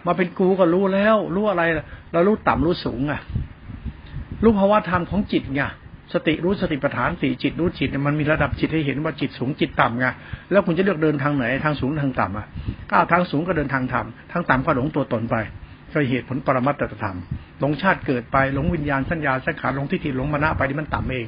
[0.06, 1.62] มาเป็นกูก็รู้แล้ว รู้อะไร
[2.12, 3.20] เรารู้ต่ำรู้สูงอะ
[4.42, 5.62] รู้ภาวะธรรมของจิตไง
[6.14, 10.06] สติรู้สติปัฏฐานสี่จิตรู้จิตมันมีระดับจิตให้เห็นว่าจิตสูงจิตต่ำไง
[10.50, 12.46] แล้วคุณจะเลือกเดินทางไหนทางสูงทางต่ำอะ
[12.90, 15.36] ก้าวทางสูงก็เดินทางต่ำทางต่ำก็หลงตัวตนไป
[15.92, 17.18] ก็เหตุผลปรมัตถธรรม
[17.60, 21.26] หลงชาติเกิดไปหลงวิญญาณสัญญาสังขารหลงทิฏฐิหลงมรณะไปที่มันต่ำเอง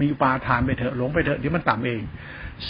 [0.00, 2.00] มีอุปาทานไปเถอะหลงไปเถอะที่มันต่ำเอง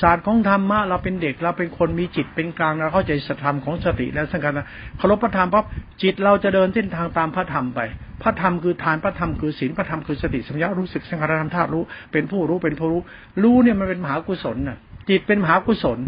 [0.00, 4.52] ศาสตร์ของธรรมะเราเป็นเด็กเราเป็นคนมีจิตเป็นกลางเราเข้าใจสธรรมของสติและสังกัด
[4.98, 5.64] เคารพพระธรรมปั๊บ
[6.02, 7.80] จิตเราจะเดินเส้นทางตามพระธรรมไป
[8.22, 13.00] พระธรรมคือทานพระธรรมคือศีลพระธรรมคือสติสัมยารู้สึกสังขารธรรมธาตุรู้เป็นผู้รู้เป็นผู้รู้
[13.42, 15.98] รู้เนี่ยมันเป็นมหากุศลน่ะจิตเป็นมหากุศล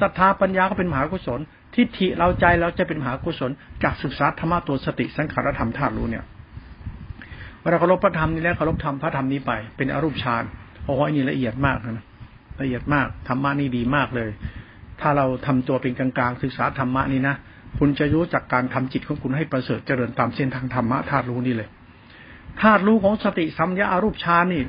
[0.00, 1.40] ศรัทธาปัญญาก็เป็นมหากุศล
[1.76, 3.50] ทิฏฐิเราใจเราจะเป็นมหากุศล
[3.82, 6.24] จากศึกษาธรรมะตัวสติสังขารธรรมธาตุรู้เนี่ย
[7.62, 10.42] เวลาเคารพพระธรรมนี่แล้วเคารพธรรมพระธรรมนี้ไป เป็นอรูปฌาน
[10.84, 12.04] โอ้ยนี่ละเอียดมากนะ
[12.60, 14.30] ละเอียดมากธรรมะนี่ดีมากเลย
[15.00, 17.34] ถ้าเราทำตัวเป็นกลางๆศึกษาธรรมะนี่นะ
[17.78, 21.68] คุณจะรู้จากการทำจิตของคุณให้ประเสริฐเจริญตามเส้นทางธรรมะธาตุรู้นี่เลย
[22.60, 24.62] ธาตุรู้ของสติสัมยาอารูปฌานนี่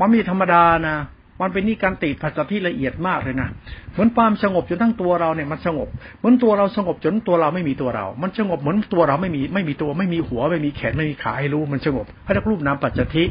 [0.00, 0.96] มันมีธรรมดานะ
[1.44, 3.48] มันเป็นนี่การติดภาษาที่ละเอียดมากเลยนะ
[3.92, 13.24] เหมือนความสงบจนทั้งตัวเราเนี่ยมันสงบ เหมือนตัวเราสงบจนตัวเราไม่มีตัวเรา มันสงบเหมือนตัวเราไม่มีไม่มีตัว ไม่มีหัวไม่มีแขนไม่มีขาให้รู้มันสงบให้รูปนามปัจจทิ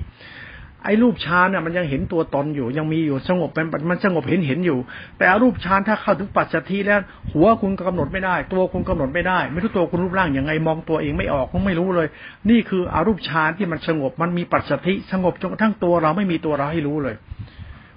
[0.85, 4.77] ไอ้รูปฌานเนี่ยมันยังเห็นตัวตนอยู่ ยังมีอยู่สงบเป็นมันสงบเห็นเห็นอยู่
[5.17, 6.99] แต่รูปฌานถ้าเข้าถึงปัจจทีแล้ว
[7.33, 12.07] หัวคุณกำหนดไม่ได้ ตัวคุณกำหนดไม่ได้ ไม่รู้ตัวคุณรูปร่างยังไงมองตัวเองไม่ออกคุณไม่รู้เลย
[12.49, 17.15] นี่คืออารูปฌานที่มันสงบมันมีปัจจทีสงบจนกระทั่งตัวเราไม่มีตัวเราให้รู้เลย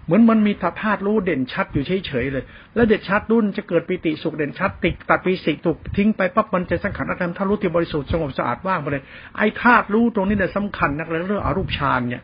[0.07, 9.03] เหมือนมันมีธาตุรู้เด่นชัดอยู่เฉยๆเลย แล้วเด่นชัดรุ่นจะเกิดปิติสุขเด่นชัดติดตัดปิสิถูกทิ้งไปปั๊บมันจะสังขารธรรมธาตุรู้ที่บริสุทธิ์สงบสะอาดว่างไปเลย
[9.37, 12.23] ไอ้ธาตุรู้ตรงนี้เนี่ยสำคัญนักเลยเรื่องอารูปฌานเนี่ย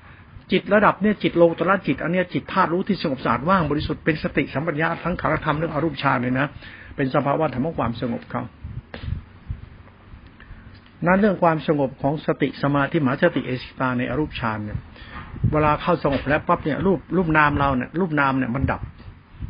[0.53, 6.47] จิตระดับเนี่ยจิตโลตระจิตอันเนี้ยจิตธาตุรู้ที่สงบสะอาดว่างบริสุทธิ์เป็นสติสัมปชัญญะทั้งขารธรรมเรื่องอรูปฌานเลยนะ
[6.97, 8.43] เป็นสภาวะธรรมความสงบเขา
[11.07, 14.79] นั้นเรื่องความสงบของสติสมาธิมหาสติเอสิตาในอรูปฌานเนี่ย
[15.53, 18.81] เวลาเข้าสงบแล้วปั๊บเนี่ยรูปรูปนามเราเนี่ยรูปนามเนี่ยมันดับ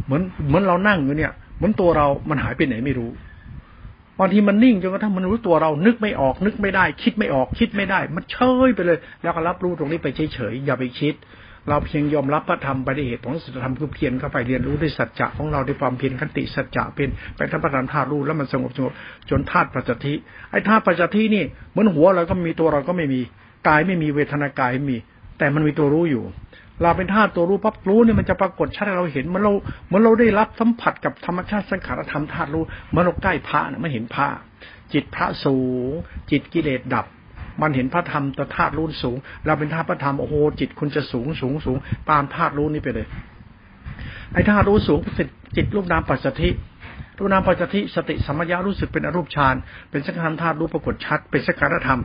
[0.06, 3.10] เหมือนเหมือนเรานั่งอยู่เนี่ย เหมือนตัวเรามันหายไปไหนไม่รู้
[4.18, 11.14] บางทีมันนิ่งจนกระทั่งมันรู้ตัวเรานึกไม่ออก นึกไม่ได้ คิดไม่ออก คิดไม่ได้ มันเฉยไปเลย แล้วก็รับรู้ตรงนี้ไปเฉยๆอย่าไปคิด
[11.68, 18.92] เราเพียงยอมรับพระธรรมไปได้เหตุของสัจธรรมคือเพียรเข้าไปเรียนรู้ด้วยสัจจะของเราด้วยความเพียรคติสัจจะเป็นไปทัพพระธรรมธาตุรู้แล้วมันสงบสงบ
[19.30, 20.14] จนธาตุปัจจทิ
[20.50, 23.20] ไอ้ธาตุปัจจทินี่เหมือนหัวเราก็มีตัวเราก็ไม่มี
[23.68, 24.98] กายไม่มีเวทนากายไม่มี
[25.42, 26.24] แต่มันมีตัวรู้อยู่
[26.82, 29.52] เราเป็นธาตุตัวรู้ปั๊บรู้เนี่ยมันจะปรากฏชัดให้เราเห็นมันเรา
[29.86, 34.28] เหมือนเราได้รับสัมผัสกับธรรมชาติสังขารธรรมธาตุรู้เมื่อเราใกล้พระเนี่ยไม่เห็นพระ
[34.92, 35.90] จิตพระสูง
[36.30, 37.06] จิตกิเลสดับ
[37.62, 41.76] มันเห็นพระธรรมตัวธาตุรู้สูง เราเป็นธาตุพระธรรมโอ้โหจิตคุณจะสูงสูงสูง
[42.10, 43.06] ตามธาตุรู้นี่ไปเลย
[44.32, 45.00] ไอ้ถ้ารู้สูง
[45.56, 46.48] จิตรูปนามปัจจุบั
[47.18, 49.54] รูปนามปัจจุสติสัมยารู้สึกเป็นอรูปฌาน
[49.90, 52.00] เป็นสังขารธาตุรู้ปรากฏชัด เป็นสังขารธรรม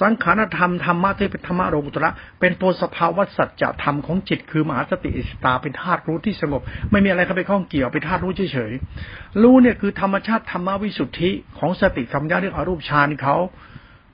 [0.00, 13.36] สังขารธรรมธรรมะที่เป็นธรรมะโลกุตระเป็นตัวสภาวะสัจธรรมของจิตคือมหาสติอิสตาเป็นธาตุรู้ที่สงบ ไม่มีอะไรเข้าไปข้องเกี่ยวเป็นธาตุรู้เฉยๆรู้เนี่ยคือธรรมชาติธรรมวิสุทธิของสติสัมยาเรื่องอรูปฌานเขา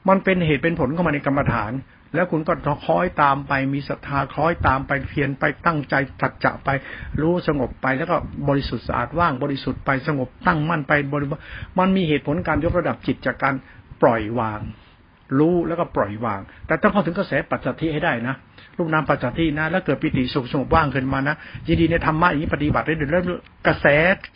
[0.09, 1.73] มันเป็นเหตุเป็นผลเข้ามาในกรรมฐาน
[2.15, 6.69] แล้วคุณก็คล้อยตามไปมีศรัทธาคล้อยตามไปเพียรไปตั้งใจตัดจะไป
[7.21, 8.17] รู้สงบไปแล้วก็
[8.49, 11.27] บริสุทธิ์สะอาดว่างบริสุทธิ์ไปสงบตั้งมั่นไปบริ
[11.79, 13.55] มันมีเหตุผลการยกระดับจิตจากการ
[14.03, 14.61] ปล่อยวาง
[15.39, 18.35] รู้แล้วก็ปล่อยวาง แต่ต้องเข้าถึงกระแสปัจจัยให้ได้นะ
[18.77, 23.87] รูปนามปัจจัยนะ แล้วเกิดปิติสุขสงบว่างขึ้นมานะยินดีในธรรมะอย่างนี้ปฏิบัติได้เรื่อยๆกระแส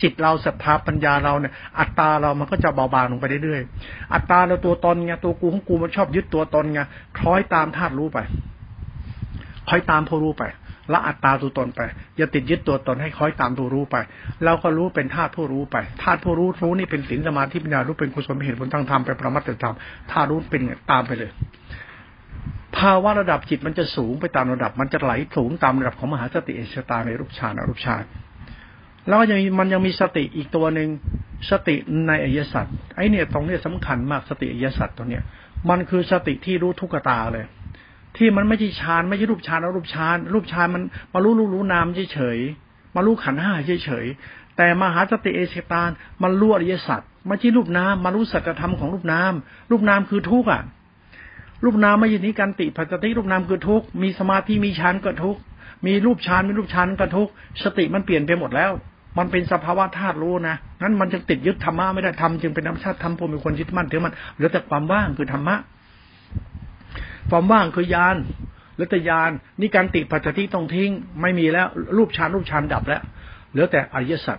[0.01, 6.79] จิตเราศรัทธาปัญญาเราเนี่ยอัตตาเรามันก็จะเบาบางลงไปเรื่อยๆอัตตาเราตัวตนไงตัวกูของกูมันชอบยึดตัวตนไง
[7.17, 8.19] คล้อยตามธาตุรู้ไป
[9.67, 10.43] คล้อยตามผู้รู้ไป
[10.93, 11.81] ละอัตตาตัวตนไป
[12.17, 13.95] อย่าติดยึดตัวตนให้คอยตามตัวรู้ไป
[14.45, 19.75] เราก็รู้เป็นธาตุผู้รู้ไปธาตุผู้รู้รู้นี่เป็นศีลสมาธิปัญญารู้เป็นกุศลเป็นเหตุผลทางธรรมเป็นประมัติธรรม
[20.11, 21.31] ธาตุรู้เป็นตามไปเลย
[22.77, 28.03] ภาวะระดับจิตมันจะสูงไปตามระดับ มันจะไหลสูงตามระดับของมหาสติเอชตาในรูปฌานอรูปฌาน
[29.07, 30.89] แล้วยังมันยังมีสติอีกตัวหนึ่ง
[31.49, 31.75] สติ
[32.07, 35.23] ในอริยสัจไอเนี่ยตรงเนี้สำคัญมากสติอริยสัจตัวเนี้ย
[35.69, 37.45] มันคือสติที่รู้ทุกตาเลย
[38.17, 42.39] ที่มันไม่ใช่ฌานไม่ใช่รูปฌานอรูปฌานรูปฌานมันมารู้รู้รู้นามเฉย
[42.95, 43.53] มารู้ขันห้า
[43.85, 44.05] เฉย
[44.57, 45.89] แต่มหาสติเอเชตาน
[46.23, 49.33] มันรู้อริยสัจม่ใช่รูปนามมารู้สัจธรรมของรูปนาม
[49.71, 50.61] รูปนามคือทุกข์อะ
[51.63, 55.39] รูปนามไม่ยินดีกันติปัจจิรูปนามคือทุกข์มีสมาธิมีฌานก็ทุกข์
[55.85, 57.31] มีรูปฌานมีรูปฌานก็ทุกข์
[57.63, 58.71] สติมันเปลี่ยนไปหมดแล้ว
[59.17, 65.55] มันเป็นสภาวะธาตุรู้นะนั้นมันจึงติดยึดธรรมะไม่ได้ทำจึงเป็นธรรมชาติทำผมเป็นคนยึดมั่นถือมันเหลือแต่ความว่างคือธรรมะ
[67.29, 68.17] ความว่างคือยาน
[68.75, 73.01] หลือแต่ยานนี่การติปัจจิต้องทิ้ง ไม่มีแล้ว รูปฌานรูปฌานดับแล้ว
[73.51, 74.37] เหลือแต่อริยสัจ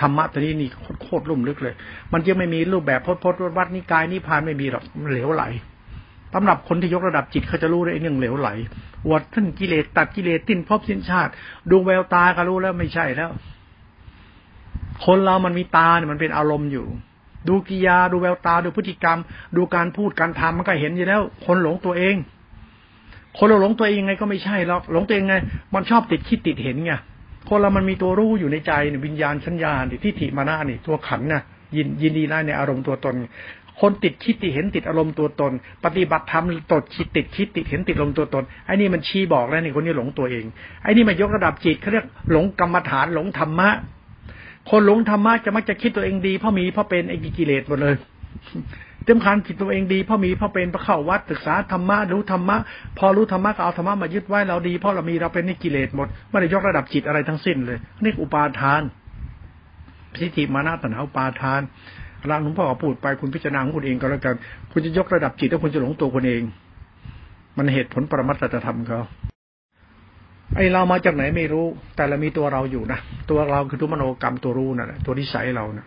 [0.00, 0.70] ธรรมะตัวนี้นี่
[1.02, 1.74] โคตรลุ่มลึกเลย
[2.12, 5.44] มันจะไม่มีรูปแบบพจน์พจน์วัดนิกายนิพานไม่มีหรอกเหลวไหล
[6.34, 8.48] สำหรับคนที่ยกระดับจิตเขาจะรู้ได้เรื่องเหลวไหล
[9.10, 11.32] วดท่านกิเลสตัดกิเลสติ้นพบสิ้นชาติ
[11.70, 13.30] ดูแววตาก็รู้แล้วไม่ใช่แล้ว
[15.06, 16.86] คนเรามันมีตาเนี่ยมันเป็นอารมณ์อยู่
[17.48, 19.18] ดูกิยาดูแววตาดูพฤติกรรม
[19.56, 22.16] ดูการพูดการทำมันก็เห็นอยู่แล้ว คนหลงตัวเอง
[23.38, 25.36] คนเราหลงตัวเองยังไงก็ไม่ใช่หรอกหลงตัวเองไง
[25.74, 26.92] มันชอบติดคิดติดเห็นไง
[27.48, 28.72] คนเรามันมีตัวรู้อยู่ในใจ
[29.06, 31.42] วิญญาณสัญญาณที่ถิมานะนี่ ตัวขันน่ะ
[31.76, 33.14] ยินยินดีได้ในอารมณ์ตัวตน
[33.80, 35.52] คนติดคิดติดเห็นติดอารมณ์ตัวตน
[35.84, 40.44] ปฏิบัติธรรมตดคิดติดคิดติดเห็นติดอารมณ์ตัวตนไอ้นี่มันชี้บอกแล้วนี่คนนี้หลงตัวเอง
[40.82, 43.68] ไอ้นี่มันยกระดับจิตเขาเรียกหลงกรรมฐานหลงธรรมะ
[44.70, 47.94] คนหลงธรรมะจะมักจะคิดตัวเองดีเพราะมีเพราะเป็นไอ้กิเลสหมดเลย
[49.04, 52.56] เต็มคันจิตตัวเองดีเพราะมีเพราะเป็นเพราะเข้าวัดศึกษาธรรมะรู้ธรรมะ
[52.98, 58.82] พอรู้ธรรมะก็เอาธรรมะมายึดไว้เราดีเพราะเรามีเราเป็นนี่กิเลสหมดไม่ได้ยกระดับจิตอะไรทั้งสิ้นเลยนี่อุปาทาน
[60.12, 61.60] พิจิมานาตนาอุปาทาน
[62.30, 64.34] ร่างหลวงพ่อพูดไปคุณพิจารณาของคุณเองก็แล้วกัน
[64.72, 66.42] คุณจะยกระดับจิตแล้วคุณจะหลงตัวคุณเอง
[67.56, 69.00] มันเหตุผลปรมัตถธรรมเขา
[70.56, 75.86] ไอเรามาจากไหนไม่รู้ แต่เรามีตัวเราอยู่นะตัวเราคือตัวมโนกรรมตัวรู้นะ่ะตัวนิสัยเรานะ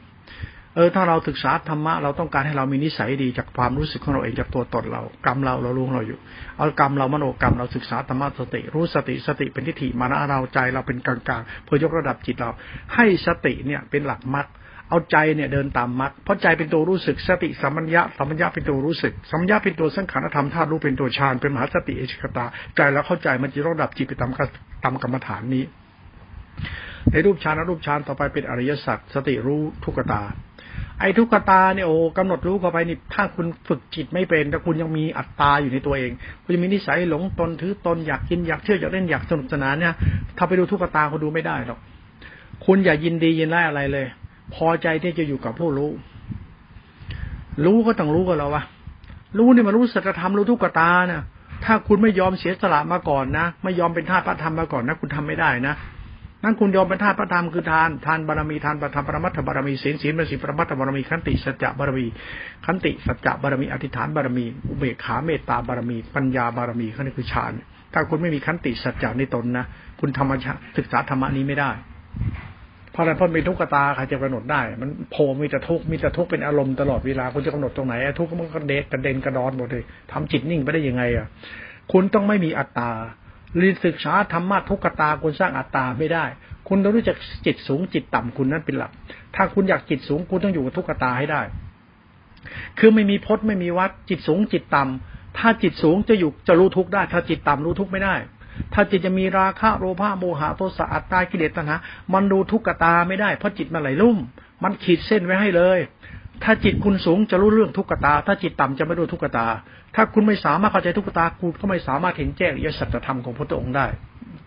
[0.76, 6.20] เออถ้าเราศึกษาธรรมะเราต้องการให้เรามีนิสัยดีจากความรู้สึกของเราเองจากตัวตนเรา กรรมเราเรารู้ของเราอยู่
[6.58, 12.50] เอากรรมเรามโนกรรมเราศึกษาธรรมะสติ รู้สติสติเป็นทิฏฐิมานะเราใจเราเป็นกลางๆเพื่อยกระดับจิตเรา
[12.96, 14.48] ให้สติเนี่ยเป็นหลักมรรค
[14.90, 22.46] เอาใจเนี่ยเดินตามมรรคเพราะใจเป็นตัวรู้สึกสติสัมปัญญะสัมปัญญะเป็นตัวรู้สึกสัมปัญญะเป็นตัวสังขารธรรมธาตุรู้เป็นตัวฌานเป็นมหาสติเอชคตา
[22.76, 24.32] ใจแล้วเข้าใจมันจะระดับจิตไปตาม
[24.84, 25.64] ตามกรรมฐานนี้
[27.12, 30.22] ในรูปฌานรูปฌานต่อไปเป็นอริยสัจสติรู้ทุกตา
[31.00, 36.12] ไอ้ทุกตาเนี่ยโอ้กำหนดรู้เข้าไปนี่ถ้าคุณฝึกจิตไม่เป็นแต่คุณยังมีอัตตาอยู่ในตัวเอง
[36.44, 39.94] คุณจะมีนิสัยหลงตนถือตนอยากกินอยากเชื่ออยากเล่นอยากสนุกสนานเนี่ย
[40.38, 41.80] ถ้าไปดูทุกตาคุณดูไม่ได้หรอก
[42.66, 44.06] คุณอย่ายินดียินไล่อะไรเลย
[44.54, 45.92] พอใจที่จะอยู่กับผู้รู้
[47.66, 48.64] รู้ก็ต้องรู้กับเราวะ
[49.38, 51.24] รู้เนี่ยมันรู้สัจธรรมรู้ทุกขตานะ
[51.66, 55.76] ถ้าคุณไม่ยอมเสียสละมาก่อนนะไม่ยอมเป็นทาสพระธรรมมาก่อนนะคุณทำไม่ได้นะ
[56.44, 62.06] นั่นคุณยอมเป็นทาสพระธรรมคือทานทานบารมีทานประธรรมปรมัตถบารมีศีลศีลบารมีปรมัตถบารมีขันติสัจจะบารมี
[62.66, 67.52] ขันติสัจจะบารมีอธิษฐานบารมีอุเบกขาเมตตาบารมี ปัญญาบารมีขันคือฌาน
[67.94, 69.66] ถ้าคุณไม่มีขันติสัจจะในตนนะ
[70.00, 71.72] คุณธรรมชาศึกษาธรรมนี้ไม่ได้
[72.96, 81.28] เพราะอะไรเพราะมีทุกขตาใครจะกำหนดได้ มันโผล่มีแต่ทุกมีแต่ทุกเป็นอารมณ์ตลอดเวลาคุณจะกำหนดตรงไหนทุกมันก็เด็กกระเด็นกระดอนหมดเลยทำจิตนิ่งไปได้ยังไงอะ
[81.92, 82.92] คุณต้องไม่มีอัตตา
[83.58, 86.26] เรียนศึกษาธรรมะทุกขตาคุณสร้างอัตตาไม่ได้
[86.68, 88.92] คุณต้องรู้จักจิตสูงจิตต่ำคุณนั้นเป็นหลัก
[89.36, 91.42] ถ้าคุณอยากจิตสูงคุณต้องอยู่กับทุกขตาให้ได้
[92.80, 98.16] คือไม่มีพจน์ไม่มีวัดจิตสูงจิตต่ำถ้าจิตสูงจะอยู่จะรู้ทุกได้ ถ้าจิตต่ำรู้ทุกไม่ได้
[98.74, 101.76] ถ้าจิตจะมีราคะโลภะโมหะโทสะอัตตากิเลสตัณหา
[102.14, 104.18] มันดูทุกขตาไม่ได้เพราะจิตมันไหลลุ่ม
[104.64, 105.80] มันขีดเส้นไว้ให้เลย
[106.44, 109.46] ถ้าจิตคุณสูงจะรู้เรื่องทุกขตา ถ้าจิตต่ำจะไม่รู้ทุกขตา
[109.96, 113.88] ถ้าคุณไม่สามารถเข้าใจทุกขตาคุณก็ไม่สามารถเห็นแจ้งยสัจธรรมของพระองค์ได้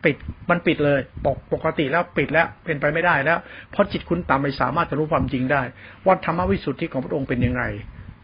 [0.04, 0.16] ปิด
[0.50, 3.38] มันปิดเลยปกปกติแล้วปิดแล้วเป็นไปไม่ได้แล้ว
[3.70, 5.62] เพราะจิตคุณต่ำไม่สามารถจะรู้ความจริงได้
[6.06, 7.62] ว่าธรรมวิสุทธิของพระองค์เป็นยังไง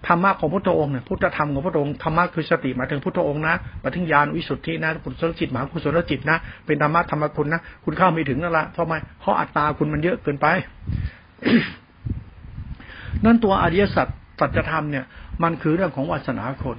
[0.07, 6.37] ธรรมะของพุทธองค์เนี่ยพุทธธรรมของพระองค์ธรรมะคือสติมาถึงพุทธองค์นะมาถึงญาณวิสุทธินะกุศลจิตมหากุศลจิตนะ
[6.67, 10.47] เป็นธรรมะธรรมคุณนะคุณเข้าไม่ถึงนั่นละเพราะไมเพราะอัตตาคุณมันเยอะเกินไป
[13.25, 14.09] นั่นตัวอริยสัจ
[14.41, 15.05] สัจธรรมเนี่ย
[15.43, 16.79] มันคือเรื่องของวาสนาคน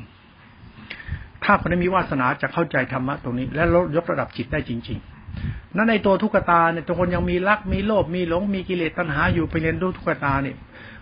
[1.44, 5.00] ถ้าคนได้มีวาสนาจะเข้าใจธรรมะตรงนี้ และลดยกระดับจิตได้จริง
[5.38, 10.58] ๆนั่นในตัวทุกขตาเนี่ยตัวคนยังมีรักมีโลภมีหลงมีกิเลสตัณหาอยู่ไปเรียนรู้ทุกขตาเนี่ย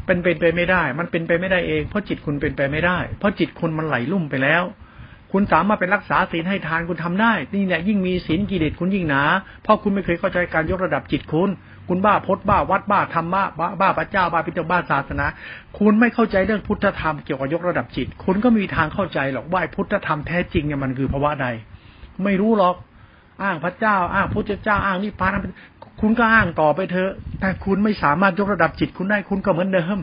[0.05, 4.63] เป็นเป็นไปไม่ได้ มันเป็นไปไม่ได้เอง เพราะจิตคุณเป็นไปไม่ได้ เพราะจิตคุณมันไหลลุ่มไปแล้ว
[5.31, 9.23] คุณสามารถเป็นรักษาศีลให้ทานคุณทำได้ นี่แหละยิ่งมีศีลกิเลสคุณยิ่งหนา
[9.63, 11.49] เพราะคุณไม่เคยเข้าใจการยกระดับจิตคุณ
[11.89, 15.25] คุณบ้าพจน์บ้าวัดบ้าธรรมะบ้าบ้าพระเจ้าบ้าพิจารบ้าศาสนา
[15.79, 21.47] คุณไม่เข้าใจเรื่องพุทธธรรมเกี่ยวกับยกระดับจิต คุณก็มีทางเข้าใจหรอกว่าพุทธธรรมแท้จริงเนี่ยมันคือภาวะใด
[22.23, 22.75] ไม่รู้หรอก
[23.43, 25.37] อ้างพระเจ้า อ้างพุทธเจ้า อ้างนิพพาน
[26.05, 29.97] คุณก็อ้างต่อไปเถอะแต่คุณไม่สามารถยกระดับจิตคุณได้คุณก็เหมือนเดิม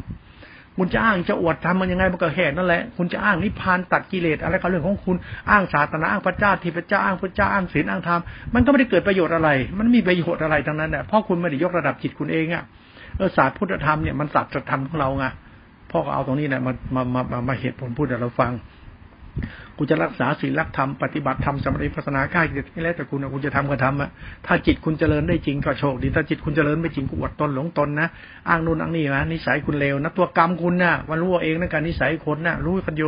[0.76, 5.16] คุณจะอ้างจะอวดทำมันยังไงมันก็แห่นั่นแหละ คุณจะอ้างนิพพานตัดกิเลสอะไรก็เรื่องของคุณ
[5.50, 8.20] อ้างศาสนาอ้างพระเจ้าที่พระเจ้าอ้างพระเจ้าอ้างศีลอ้างธรรม
[8.54, 12.64] มันก็ไม่ได้เกิดประโยชน์อะไร มันมีประโยชน์อะไรทั้งนั้นแหละเพราะคุณไม่ได้ยกระดับจิตคุณเองอะ
[13.16, 15.26] เออศาสตร์พุทธธรรมเนี่ยมันศาสตร์ธรรมของเราไง
[15.90, 18.52] พ่อก็เอาตรงนี้เนี่ยมามามามาเหตุผลพูดให้เราฟัง
[19.76, 24.10] กูจะรักษาศีลรักธรรมปฏิบัติธรรมสมาธิพัฒนาข้าจิตนี่แล้วแต่คุณคุณจะทำก็ทำอะ
[24.46, 28.08] ถ้าจิตคุณเจริญได้จริงก็โชคดีถ้าจิตคุณเจริญไม่จริงกูอดตนหลงตนนะ
[28.48, 33.04] อ้างนู่นอ้างนี่นะนิสัยคุณเลวนะตัวกรรมคุณนะ่ะมันรู้เองนะการนิสัยคนนะ่ะรู้กันโย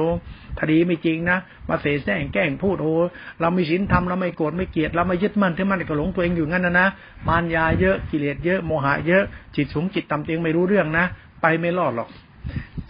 [0.59, 2.93] ถ้าดีไม่จริงนะมาเสแสร้งแกล้งพูดโอ้
[3.41, 6.87] เรามีศีลธรรมเราไม่โกรธไม่เกลียดเราไม่ยึดมั่นที่มันก็หลงตัวเองอยู่งั้นนะนะ
[7.29, 9.25] มารยาเยอะกิเลสเยอะโมหะเยอะ
[9.57, 11.05] จิตสูงจิตต่ำเองไม่รู้เรื่องนะ
[11.43, 12.09] ไปไม่รอดหรอก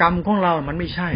[0.00, 1.08] กรรมของเรา มันไม่ใช่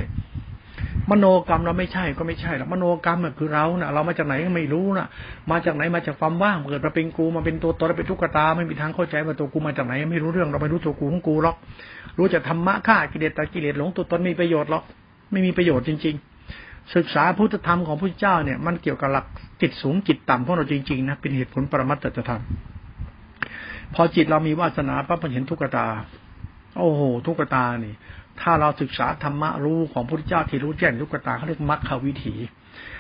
[1.11, 5.07] มโนกรรมเราไม่ใช่ก็ไม่ใช่หรอกมโนกรรมคือเราเนะ่ะ เรามาจากไหนก็ไม่รู้นะ่ะ
[5.51, 11.57] มาจากไหนมาจากความว่างเกิดมาเป็นกูมาเป็นตัวตนเป็นทุกขตาไม่มีทางเข้าใจว่าตัวกูมาจากไหนไม่รู้เรื่องเราไม่รู้ตัวกูของกูหรอก
[12.19, 14.83] รู้จักธรรมะฆ่ากิเลสตากิเลสหลงตัวตนมีประโยชน์หรอก
[15.31, 16.15] ไม่มีประโยชน์จริง
[16.55, 19.27] ๆ ศึกษาพุทธธรรมของพระเจ้าเนี่ยมันเกี่ยวกับหลัก
[19.61, 22.43] จิตสูงจิตต่ำของเราจริงๆนะเป็นเหตุผลปรมัตถธรรม
[23.95, 25.87] พอจิตเรามีวาสนาปั๊บมันเห็นทุกขตา
[26.79, 27.95] โอ้โห ทุกขตานี่
[28.41, 32.35] ถ้าเราศึกษาธรรมะรู้ของพระพุทธเจ้าที่รู้แจ้งทุกตาเขาเรียกมรรควิถี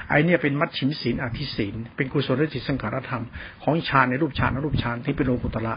[0.09, 3.25] ไอเนี่ยเป็นมัชชิมศีลอธิศีลเป็นกุศลจิตสังขารธรรม
[3.63, 5.75] ของฌานในรูปฌานนรูปฌานที่เป็นโลกุตระ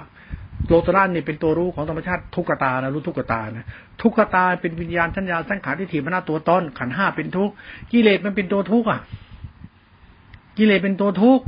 [0.67, 3.65] โลตระนี่เป็นตัวรู้ของธรรมชาติทุกตานะรู้ทุกตานะ
[4.01, 7.49] ทุกตาเป็นวิญญาณทัญญาสังขารที่ถีบมนาตัวตนขันห้าเป็นทุก
[7.91, 8.99] กิเลสมันเป็นตัวทุกอะ
[10.57, 11.39] กิเลสเป็นตัวทุก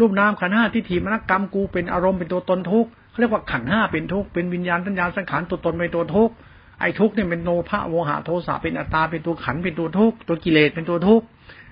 [0.00, 6.30] รูปนามขันห้าที่ถีบมนกรรมกูเป็นอารมณ์เป็นตัวตนทุกเขาเรียกว่าขันห้าเป็นทุกเป็นวิญญาณทัญญาสังขารตัวตนเป็นตัวทุก
[6.80, 11.22] ไอ้ทุกเนี่ยเป็นโนภะโวหะโทสะเป็นอัตตาเป็นตัวขันเป็นตัวทุกตัวกิเลสเป็นตัวทุก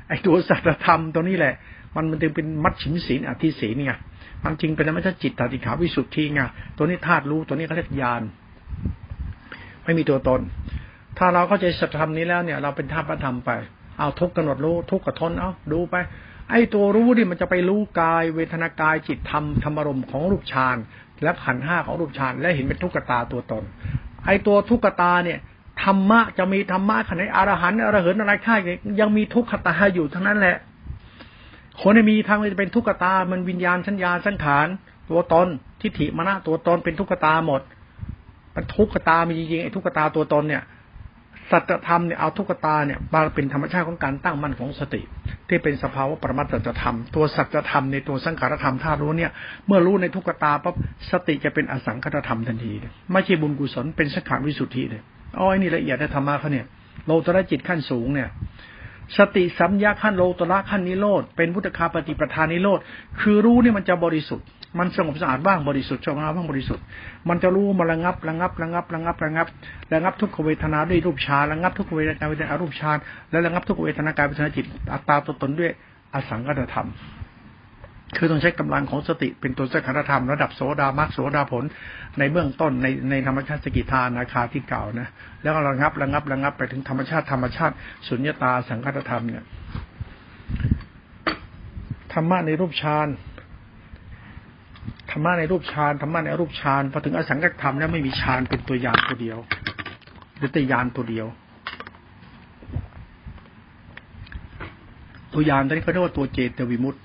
[0.08, 1.54] ไอ้ตัวสัจธรรมตัวนี้แหละ
[1.96, 3.92] มันมันจึงเป็นมัดฉิมศีลอธิศีลไง
[4.44, 6.40] มันจริงเป็นธรรมชาติจิตตติขาวิสุทธิไง
[6.76, 8.22] ตัวนี้ธาตุรู้ตัวนี้เขาเรียกญาณ
[9.84, 10.40] ไม่มีตัวตน
[11.18, 13.50] ถ้าเราเข้าใจสัจธรรมนี้แล้วเนี่ย เราเป็นธาตุพระธรรมไป
[13.98, 15.94] เอาทุกกำหนดรู้ทุกกระทนเอาดูไป
[16.50, 20.76] ไอ้ตัวรู้นี่มันจะไปรู้กาย เวทนากายจิตธรรมธรรมรมของรูปฌาน
[21.22, 23.64] และขันห้าของรูปฌานและเห็นเป็นทุกขตาตัวตน
[24.26, 25.38] ไอตัวทุกขตาเนี่ย
[25.82, 28.60] ธรรมะจะมีธรรมะขนาดอรหันต์อรเหินอะไรข้าย
[29.00, 30.56] ยังมีทุกขตาอยู่ทั้งนั้นแหละ
[31.80, 34.66] คนที่มีทางจะเป็นทุกขตา มันวิญญาณชัญญาสังขาร
[35.10, 35.48] ตัวตน
[35.80, 37.60] ทิฏฐิมรณะตัวตนเป็นทุกขตาหมด
[38.54, 40.62] มันทุกขตามีจริงๆไอ้ทุกขตาตัวตนเนี่ย
[41.50, 45.00] สัจธรรมเนี่ยเอาทุกตาเนี่ยมาเป็นธรรมชาติของการตั้งมั่นของสติ
[45.48, 49.30] ที่เป็นสภาวะประมัตสัจธรรม ตัวสัจธรรมในตัวสังขารธรรมธาตุรู้เนี่ย
[49.66, 50.74] เมื่อรู้ในทุกตาปั๊บ
[51.10, 52.72] สติจะเป็นอสังขตธรรมทันที
[53.12, 55.02] ไม่ใช่บุญกุศลเป็นสังขารวิสุทธิเลย
[55.38, 56.66] อ๋อนี่ละเอียดในธรรมะเขาเนี่ย
[57.06, 58.28] โลตระจิตขั้นสูงเนี่ย
[59.18, 62.78] สติสัมยาขั้นโลตระขั้นนิโรธเป็นพุทธคาปฏิปทานนิโรธ
[63.20, 64.46] คือรู้เนี่ยมันจะบริสุทธิ์
[64.78, 66.84] มันสงบสะอาดบ้างบริสุทธิ์ชอบงอาบ้างบริสุทธิ์
[67.28, 69.46] มันจะรู้มาระงับระงับระงับระงับระงับ
[69.92, 72.96] ระงับทุกขเวทนาด้วยรูปฌานระงับทุกขเวทนาด้วยอรูปฌาน
[73.30, 75.70] และระงับทุกขเวทนากายเวทนาจิตอัตตาตัวตนด้วย
[76.14, 76.88] อสังกัตธรรม
[78.16, 81.64] คือต้องใช้กำลังของสติเป็นตัวสังขารธรรมระดับโสดามักโสดาผล
[82.18, 85.08] ในเบื้องต้นในในธรรมชาติสกิทานาคาที่เก่านะ
[85.42, 87.74] แล้วก็ระงับระงับระงับไปถึงธรรมชาติธรรมชาติ
[88.08, 89.44] สุญญตาสังกัตธรรมเนี่ย
[92.12, 93.08] ธรรมะในรูปฌาน
[95.14, 99.38] รรมะในรูปฌานธรรมะในรูปฌานพอถึงอสังกัตธรรมแล้วไม่มีฌานเป็นตัวยานตัวเดียว
[100.36, 101.26] หรือแต่ยานตัวเดียว
[105.32, 107.00] ตัวยานตัวนี้เขาเรียกว่าตัวเจตวิมุตต์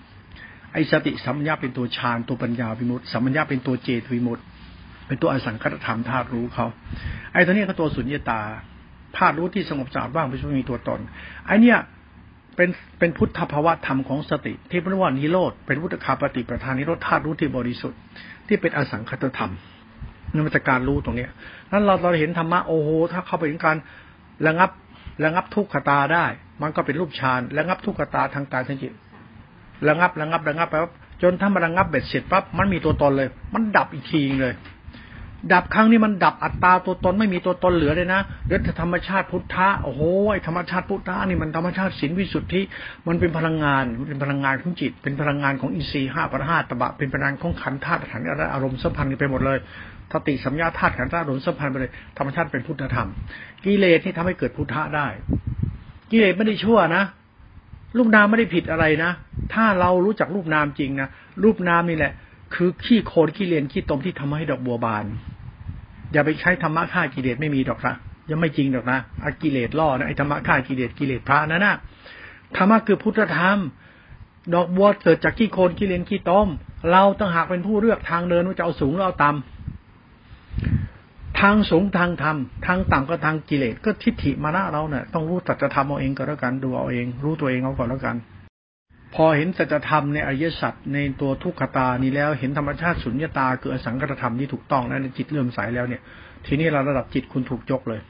[0.74, 4.43] ไอสติสัมปญญาเป็นตัวฌานตัวปัญญาวิมุตติสัมปญญาเป็นตัวเจตวิมุตติ
[5.08, 6.65] เป็นตัวอสังคตธรรมธาตุรู้เขา
[7.34, 8.41] ไอตัวนี้ก็ตัวสุญญตา
[9.17, 11.00] ธาตุรู้ที่สงบสะอาดว่างไม่ใช่มีตัวตน
[11.45, 11.76] ไอ้นี่
[12.60, 18.00] เป็นเป็นพุทธภาวะธรรมของสติ ที่เรียกว่านิโรธเป็นพุทธคาปฏิปทานนิโรธธาตุรู้ที่บริสุทธิ์
[18.48, 19.52] ที่เป็นอสังคตธรรม
[20.34, 21.32] นี่มันจะการรู้ตรงเนี้ย
[21.72, 23.78] นั้นเราเราเห็นธรรมะโอ้โหถ้าเข้าไปถึงการ
[24.48, 24.69] ระงับ
[25.24, 26.26] ระงับทุกขตาได้
[26.62, 28.93] มันก็เป็นรูปฌานระงับทุกขตาทางกายทางจิต
[29.88, 30.76] ระงับระงับระงับไป
[31.22, 34.54] จนถ้ามันระงับเบ็ดเสร็จปั๊บมันมีตัวตนเลย มันดับอีกทีเลย
[35.54, 40.02] ดับครั้งนี้มันดับอัตตาตัวตนไม่มีตัวตนเหลือเลยนะเหลือแต่ธรรมชาติพุทธะโอ้โห
[40.47, 42.62] ธรรมชาติพุทธะนี่มันธรรมชาติสินวิสุทธิ
[43.08, 49.58] มันเป็นพลังงานเป็นพลังงานของจิต เป็นพลังงานของอินทรีย์ห้าปรห้าตบะเป็นพลังงานของขันธ์ธาตุขันธ์อารมณ์สัมพันธ์ไปหมดเลย
[50.12, 53.08] ทติสัมยาธาตุขันธ์ธาตุอารมณ์สัมพันธ์ไปเลยธรรมชาติเป็นพุทธธรรม
[53.65, 55.08] กิเลสที่ทำให้เกิดพุทธะได้
[56.12, 57.04] กิเลสไม่ได้ชั่วนะ
[57.97, 59.12] รูปนามไม่ได้ผิดอะไรนะ
[59.54, 61.08] ถ้าเรารู้จักรูปนามจริงนะ
[61.43, 62.13] รูปนามนี่แหละ
[62.53, 65.05] คือขี้โคลนขี้เลียนขี้ตมที่ทำให้ดอกบัวบาน
[66.12, 67.95] อย่าไปใช้ธรรมะฆ่ากิเลสไม่มีดอกนะ
[68.29, 71.75] ยังไม่จริงดอกนะอากิเลสล่อนะไอ้ธรรมะฆ่ากิเลสกิเลสพระนั่นนะ
[72.55, 73.57] ธรรมะคือพุทธธรรม
[74.53, 76.47] ดอกบัวเกิดจากขี้โคลนขี้เลียนขี้ต้ม
[76.91, 88.15] เราต้องหากเป็นผู้เลือกทางเดินว่าจะเอาสูงหรือเอาต่ำทางสูงทางธรรมทางต่ำก็ทางกิเลสก็ทิฏฐิมานะเราเนี่ยต้องรู้ตัดจะทำเอาเองก็แล้วกันดูเอาเอง รู้ตัวเองเอาก่อนแล้วกัน
[89.15, 96.02] พอเห็นสัจธรรมในอริยสัจในตัวทุกขตานี้แล้วเห็นธรรมชาติสุญญตาคืออสังกตธรรมที่ถูกต้องแล้วในจิตเลื่อมใสแล้วเนี่ย
[96.45, 98.02] ทีนี้เราระดับจิตคุณถูกยกเลย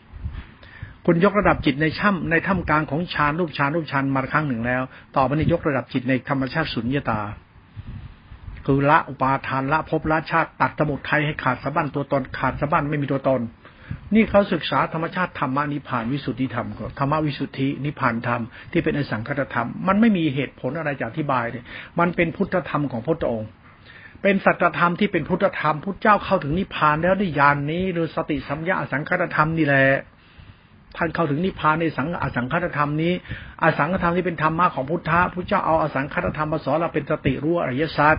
[1.06, 4.82] คุณยกระดับจิตในช่ำในถ้ำกลางของฌานรูปฌานรูปฌานมาครั้งหนึ่งแล้ว
[5.16, 7.22] ต่อไปนี้ยกระดับจิตในธรรมชาติสุญญตา
[8.66, 13.42] คือละอุปาทานละภพละชาติตัดสมุทัยให้ขาดสะบั้นตัวตนขาดสะบั้นไม่มีตัวตน
[14.16, 21.64] นี่เขาศึกษาธรรมชาติธรรมนิพานวิสุทธิธรรมก็ธรรมวิสุทธินิพานธรรมที่เป็นอสังคตธรรม มันไม่มีเหตุผลอะไรจะอธิบายเลย
[22.00, 23.50] มันเป็นพุทธธรรมของพระองค์
[24.22, 29.88] เป็นสัจธรรมที่เป็นพุทธธรรมพุทธเจ้าเข้าถึงนิพานแล้วได้ญาณนนี้หรือสติสัมยาอสังคตธรรมนี่แหละ
[30.98, 33.14] ท่านเข้าถึงนิพพานในสังอสังคตธรรมนี้
[33.64, 38.16] อสังคตธรรมที่เป็นธรรมะของพุทธะพุทธเจ้าเอาอสังคตธรรมมาสอนเราเป็นสติรู้อริยสัจ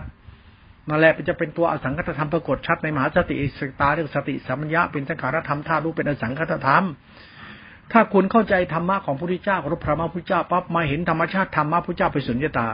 [0.89, 6.83] นั่นแหละจะเป็นตัวอสังคตธรรมปรากฏชัดในมหาสติสตาเรื่องสติสัมยะเป็นสังขารธรรมธาตุรู้เป็นอสังคตธรรม
[7.91, 12.67] ถ้าคุณเข้าใจธรรมะของพระพุทธเจ้ารูปพระมาพุทธเจ้าปั๊บมาเห็นธรรมชาติธรรมะพุทธเจ้าไปสุญญตา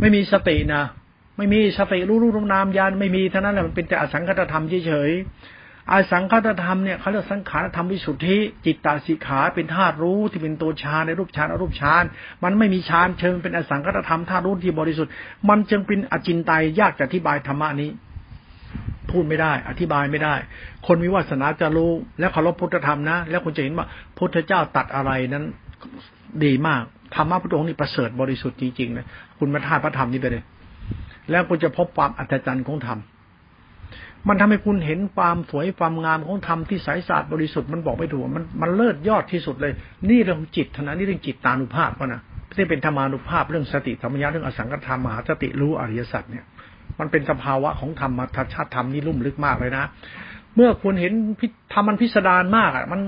[0.00, 0.82] ไม่มีสตินะ
[1.36, 5.10] ไม่มีสติรู้รู้รู้นามยานไม่มีเท่านั้นแหละมันเป็นแต่อสังคตธรรมเฉย
[5.92, 12.04] อาสังคตธรรมเนี่ยเขาเรียกสังขารธรรมวิสุทธิ จิตตาสิขาเป็นธาตุรู้ที่เป็นตัวฌานในรูปฌานอรูปฌาน
[12.44, 15.12] มันไม่มีฌานเชิงเป็นอสังคตธรรมธาตุรู้ที่บริสุทธิ์
[15.48, 17.90] มันจึงเป็นอจินไตยยากจะอธิบายธรรมะนี้
[19.10, 20.34] พูดไม่ได้ อธิบายไม่ได้
[20.86, 23.86] คนมีวาสนาจะรู้ และเคารพพุทธธรรมนะ แล้วคุณจะเห็นว่า
[24.18, 25.44] พุทธเจ้าตัดอะไรนั้น
[26.44, 26.82] ดีมาก
[27.14, 29.06] ธรรมะพระองค์นี่ประเสริฐบริสุทธิ์จริงๆนะ
[29.38, 30.44] คุณมาท่าพระธรรมนี่ไปเลย
[31.30, 32.98] แล้วคุณจะพบความอัศจรรย์ของธรรม
[34.28, 39.72] มันทำให้คุณเห็นความสวยความงามของธรรมที่ใสสะอาดบริสุทธิ์มันบอกไม่ถูกมันมันเลิศยอดที่สุดเลย
[40.08, 42.22] นี่เรื่องจิตทนั้นนี่เรื่องจิตตานุภาพนะ
[42.56, 46.44] ที่เป็นธรรมานุภาพเรื่องสติธรรมญาเรื่องอสังกธรรมมหาสติรู้อริยสัจเนี่ย
[47.00, 49.84] มันเป็นสภาวะของธรรมธชาติธรรมนี่ลุ่มลึกมากเลยนะ
[50.54, 51.12] เมื่อคุณเห็น
[51.72, 53.00] ธรรมมันพิสดารมากอะมัน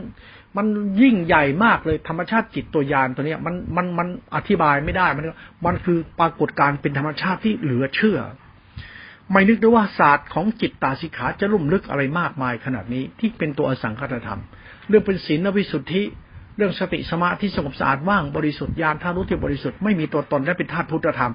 [0.56, 0.66] มัน
[1.02, 5.24] ยิ่งใหญ่มากเลยธรรมชาติจิตตัวยานตัวเนี้ยมันมันมันอธิบายไม่ได้มัน
[5.66, 8.18] มันคือปรากฏการเป็นธรรมชาติที่เหลือเชื่อ
[9.32, 14.40] ไม่นึกด้ว่าศาสตร์ของจิตตาสิขาจะลุ่มลึกอะไรมากมายขนาดนี้ที่เป็นตัวอสังคตธรรม
[14.88, 16.02] เรื่องเป็นศีลวิสุทธิ
[16.56, 21.32] เรื่องสติสมาธิสงบสะอาดว่างบริสุทธิ์ญาณธาตุรู้ที่บริสุทธิ์ไม่มีตัวตนและเป็นธาตุพุทธธรรม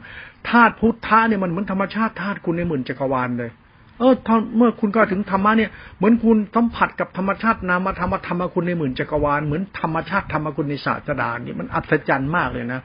[0.49, 3.49] ธาตุพุทธะเนี่ยมันเหมือนธรรมชาติธาตุคุณในหมื่นจักรวาลเลย
[3.99, 4.13] เออ
[4.57, 12.81] เมื่อคุณก็ถึงธรรมะเนี่ยเหมือนคุณสัมผัสกับธรรมชาตินามธรรมธรรมคุณในหมื่นจักรวาลเหมือนธรรมชาติธรรมคุณในศาสดานี่มันอัศจรรย์มากเลยนะ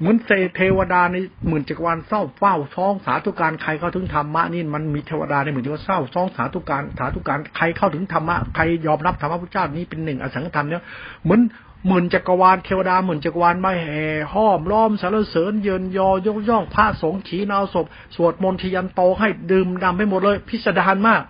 [0.00, 0.16] เหมือน
[0.56, 1.16] เทวดาใน
[1.48, 10.82] หมื่นจักรวาลเศร้าเฝ้าซ้องสาธุการใครเข้าถึงธรรมะนี่มันมีเทวดาในหมื่นจักรวาลเศร้าซ้องสาธุการสาธุการใครเข้าถึงธรรมะใครยอมรับธรรมะพระเจ้านี้เป็นหนึ่งอสังขธรรมเนี่ย
[11.24, 11.40] เหมือน
[11.86, 21.22] หมื่นจักรวาลเทวดาหมื่นจักรวาลมาแห่ห้อมล้อมสารเสริญเยินยอยกย่องพระสงฆ์ขีนาวศพ สวดมนต์ทยันโตให้ดื่มดำไปหมดเลย พิสดารมาก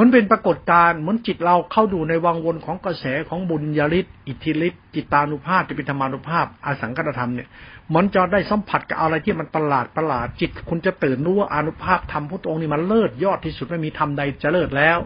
[0.00, 7.48] มือนเป็นปรากฏการณ์เหมือนจิตเราเข้าดูในวังวนของกระแสของบุญญาฤทธิ์อิทธิฤทธิ์จิตานุภาพจะเป็นธรรมานุภาพอาสังกตธรรมเนี่ย
[7.94, 14.98] มันจะได้สัมผัสกับอะไรที่มันประหลาดประหลาดจิต คุณจะตื่นรู้ว่าอนุภาพธรรมพระองค์นี่มันเลิศยอดที่สุดไม่มีธรรมใดจะเลิศแล้ว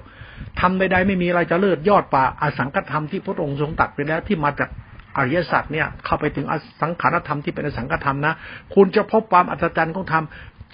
[0.61, 4.70] ธรรมใดๆไม่มีอะไรจะเลิศยอดป่าอาสังกตธรรมที่พระองค์ทรงตัดไปแล้วที่มาจาก
[5.16, 8.34] อริยสัจเนี่ยเข้าไปถึงอสังขารธรรมที่เป็นอสังกธรรมนะ
[8.74, 10.24] คุณจะพบความอัศจรรย์ของธรรม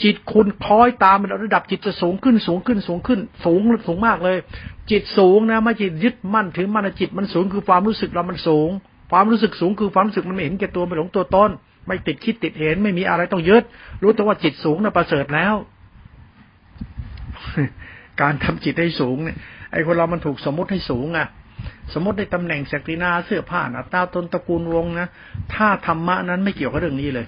[0.02, 4.38] จิตคุณคล้อยตามระดับจิตจะสูงขึ้นสูงขึ้นสูงขึ้น สูงสูงมากเลย
[4.90, 8.70] จิตสูงนะไม่จิตยึดมั่นถือมั่นจิตมันสูงคือความรู้สึกเรามันสูง
[9.12, 11.50] ความรู้สึกสูงคือความรู้สึกมันไม่เห็นแก่ตัวไม่หลงตัวตน
[11.86, 13.62] ไม่ติดคิดติดเห็นไม่มีอะไรต้องยึด
[14.02, 15.54] รู้แตัวว่าจิตสูงนะประเสริฐแล้ว
[18.20, 19.36] การทำจิตให้สูงเนี่ย
[19.72, 21.28] ไอ้คนเรามันถูกสมมติให้สูงอะ
[21.94, 25.08] สมมติในตำแหน่งศักดินาเสื้อผ้าหน้าตาตนตระกูลวงนะ
[25.54, 27.26] ถ้าธรรมะนั้นไม่เกี่ยวกับเรื่องนี้เลย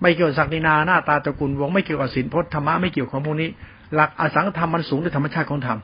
[0.00, 3.48] ไม่เกี่ยวศักดินาหน้าตาตระกูลวงไม่เกี่ยวกับศีลพจน์ธรรมะไม่เกี่ยวกับพวกนี้
[3.94, 5.78] หลักอสังขธรรมมันสูงด้วยธรรมชาติของธรรม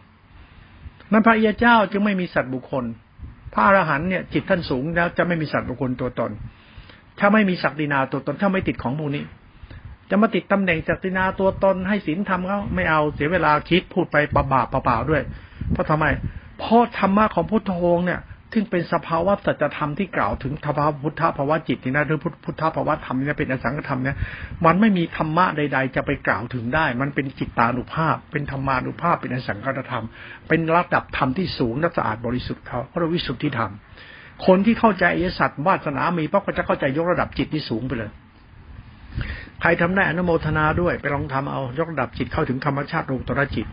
[1.13, 2.85] นั้นพระอิยเจ้าจึงไม่มีสัตว์บุคคล
[3.53, 6.31] พระอรหันเนี่ยจิตท่านสูงแล้วจะไม่มีสัตว์บุคคลตัวตน
[7.19, 9.25] ถ้าไม่มีศักดินาตัวตนถ้าไม่ติดของพวกนี้
[10.11, 15.23] จะมาติดตำแหน่งศักดินาตัวตนให้ศีลธรรมเขาไม่เอาเสียเวลาคิดพูดไปประบาปเปล่าๆด้วย
[15.73, 16.07] เพราะทำไม
[16.59, 18.21] เพราะธรรมะของพุทโธงเนี่ย
[18.53, 24.17] ซึ่งเป็นสภาวะสัจธรรมที่กล่าวถึงธรรมพุทธภาวะจิตนี่นะหรือพุทธภาวะธรรมเนี่ยเป็นอสังขธรรมเนี่ย
[24.67, 30.05] มันไม่มีธรรมะใด ๆ จะไปกล่าวถึงได้ มันเป็นจิตตานุภาพ เป็นธรรมานุภาพ เป็นอสังขธรรม
[30.49, 33.73] เป็นระดับธรรมที่สูงและสะอาดบริสุทธิ์เขาเพราะวิสุทธิธรรม
[34.47, 38.11] คนที่เข้าใจอริยสัจวาสนามีเพราะเขาจะเข้าใจยกระดับจิตที่สูงไปเลย
[39.61, 43.67] ใครทำได้อนุโมทนาด้วยไปลองทำเอายกระดับจิตเข้าถึงธรรมชาติโลตระจิต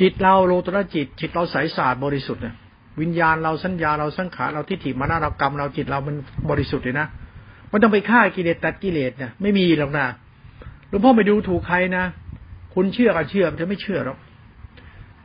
[0.00, 2.54] จิตเราโลตระจิต จิตเราใสสะอาดบริสุทธิ์เนี่ย
[3.00, 6.16] วิญญาณเราสัญญาเราสังขารเราทิฏฐิมานาเรากรรมเราจิตเรามัน
[6.50, 7.06] บริสุทธิ์เลยนะ
[7.70, 10.06] มันต้องไปฆ่ากิเลสตัดกิเลสเนี่ยไม่มีหรอกนะ
[10.88, 12.04] หลวงพ่อไปดูถูกใครนะ
[12.74, 14.18] คุณเชื่อก็เชื่อจะไม่เชื่อหรอก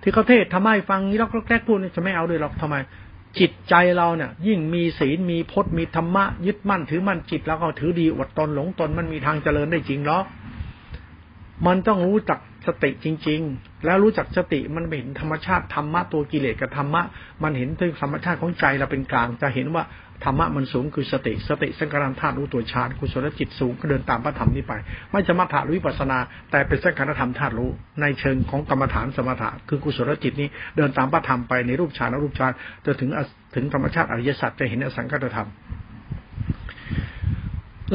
[0.02, 2.76] ที่เขาเทศทำไมฟังนี้แล้วก็แกล้พูดจะไม่เอาด้วยหรอกทำไม
[3.40, 10.20] จิตใจเราเนี่ย ยิ่งมีศีลมีพจน์มีธรรมะยึดมั่นถือมั่นจิตแล้วก็ถือดีอดตนหลงตนมันมีทางเจริญได้จริงหรอ
[11.68, 17.02] มันต้องรู้จัก สติจริง ๆ แล้วรู้จักสติมันเห็นธรรมชาติธรรมะตัวกิเลสกับธรรมะ
[17.44, 19.86] มันเห็นถึงธรรมชาติของใจเราเป็นกลางจะเห็นว่า
[20.24, 24.74] ธรรมะมันสูงคือสติสติสังกัรธาตุรู้ตัวฌานกุศลจิตสูงก็เดินตามพระธรรมนี้ไป
[25.12, 26.18] ไม่จะมาถาวิปัสนา
[26.52, 27.70] แต่เป็นสังกัรธรรมธาตุรู้
[28.02, 30.48] ในเชิงของกรรมฐานสมถะคือกุศลจิตนี้
[30.78, 32.52] เดินตามพระธรรมไปในรูปฌานรูปฌาน
[32.86, 33.10] จะถึง
[33.56, 35.50] ถึงธรรมชาติอริยสัจจะเห็นอสังกัรธรรม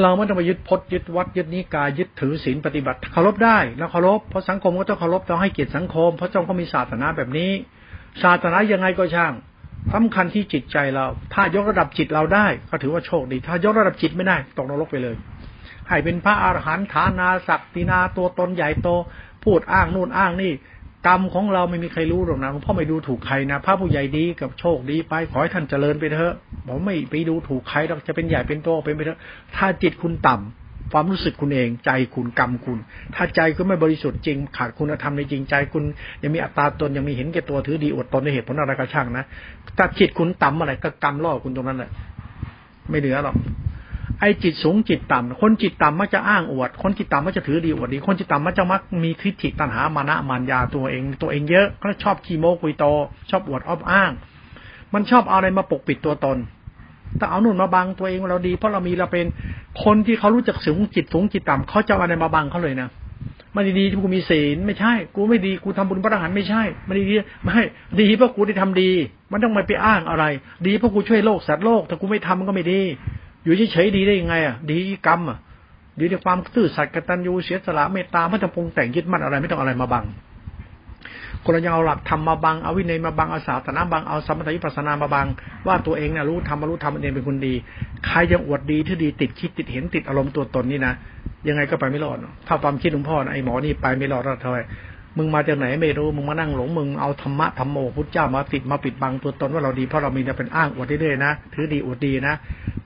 [0.02, 7.50] เราไม่ต้องไปยึดพจน์ยึดวัดยึดนิกายยึดถือศีลปฏิบัติเคารพได้แล้วเคารพเพราะสังคมก็ต้องเคารพต้องให้เกียรติสังคม เพราะจ้องก็มีศาสนาแบบนี้
[8.22, 9.32] ศาสนายังไงก็ช่าง
[9.92, 15.16] สำคัญที่จิตใจเรา ถ้ายกระดับจิตเราได้ ก็ถือว่าโชคดี ถ้ายกระดับจิตไม่ได้ตกนรกไปเลย
[15.88, 18.88] ให้เป็นพระอาหารหันต์ฐานาศักดินาตัวตนใหญ่โต
[19.44, 20.52] พูดอ้างนู่นอ้างนี่
[21.06, 26.34] กรรมของเราไม่มีใครรู้หรอกนะหลวงพ่อไม่ดูถูกใครนะพระผู้ใหญ่ดีกับโชคดีไปขอให้ท่านเจริญไปเถอะ
[26.68, 29.20] ผมไม่ไปดูถูกใครหรอกจะเป็นใหญ่เป็นโตเป็นไปเถอะ
[29.56, 32.78] ถ้าจิตคุณต่ำความรู้สึกคุณเอง ใจคุณกรรมคุณ
[33.14, 35.82] ถ้าใจคุณไม่บริสุทธิ์จริง ขาดคุณธรรมในจริงใจคุณ
[36.22, 39.24] ยังมีอัตตาตนยังมีเห็นแก่ตัวถือดีอดตนในเหตุผลอะไรก็ช่างนะ
[39.78, 41.90] ถ้าจิตคุณต่ำอะไรก็กรรมล่อคุณตรงนั้นแหละ
[42.90, 43.36] ไม่เหลือหรอก
[44.20, 52.84] ไอ้จิตสูงจิตต่ำคนจิตต่ำมักจะอ้างอวด คนจิตต่ำมักจะถือดีอวดดี คนจิตต่ำมักจะมักมีทิฏฐิตัณหามานะมารยาตัวเอง ตัวเองเยอะก็ชอบขี้โม้คุยโต
[53.30, 54.10] ชอบอวดอ้อมอ้าง
[54.94, 56.38] มันชอบเอาอะไรมาปกปิดตัวตน
[57.18, 59.26] แต่เอาหนุนมาบังตัวเองเราดีเพราะเรามีเราเป็น
[59.84, 62.88] คนที่เขารู้จักสูงจิตสูงจิตต่ำเขาจะเอาอะไรมาบังเขาเลยนะ
[63.54, 67.60] มันดีๆกูมีศีลไม่ใช่ กูไม่ดีกูทำบุญพระอรหันต์ไม่ใช่ มันดีไม่
[68.00, 68.90] ดีเพราะกูได้ทำดี
[69.30, 70.24] มันต้องไมาไปอ้างอะไร
[70.66, 72.80] ดีเพราะกูช่วยโลกสัตว์โลกถ้ากูไม่ทำมันก็ไม่ดี
[73.44, 75.38] อยู่เฉยๆดีได้ยังไงอะ ดีกรรมอะ
[75.98, 80.04] ดีในความซื่อสัตย์กตัญญูเสียสละเมตตาไม่ต้องปรุงแต่งยึดมั่นอะไร ไม่ต้องอะไรมาบัง
[81.44, 85.26] คนเรายังเอาหลักธรรมมาบังเอาวินัยมาบังเอาศาสนาบังเอาสมถะวิปัสนามาบัง
[85.66, 87.54] ว่าตัวเองเนี่ยรู้ธรรมรู้ธรรมเองเป็นคนดี
[88.06, 90.94] ใครยังอวดดีที่ดีติดคิดติดเห็นติดอารมณ์ตัวตนนี่นะ
[91.48, 94.56] ยังไงก็ไปไม่รอดถ้าความคิดหลวงพ่อไอ้หมอนี่ไปไม่รอดแล้วทำไม
[95.18, 102.34] มึงมาจากไหนไม่รู้มึงมานั่งหลงมึงเอาธรรมะธรรมโมพุทธเจ้ามาติดมาปิดบังตัวตนว่าเราดีเพราะเรามีแต่เป็นอ้างอวดเรื่อยๆนะถือดีอวดดีนะ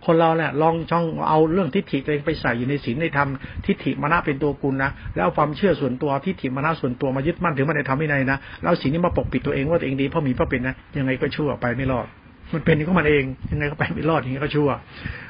[0.07, 3.29] คนเราเนี่ยลองช่องเอาเรื่องทิฏฐิตัวเองไปใส่อยู่ในศีลในธรรม
[3.67, 12.07] ทิฏฐิมานะเป็นตัวกุลนะแล้วความเชื่อส่วนตัวทิฏฐิมานะส่วนตัวมายึดมั่นถือมันในธรรมวินัยนะแล้วศีลนี้มาปกปิดตัวเองว่าตัวเองดีเพราะมีเพราะเป็นนะยังไงก็ชั่วไปไม่รอด
[12.53, 14.71] มันเป็นของมันเองยังไงก็ไปไม่รอดยังไงก็ชั่ว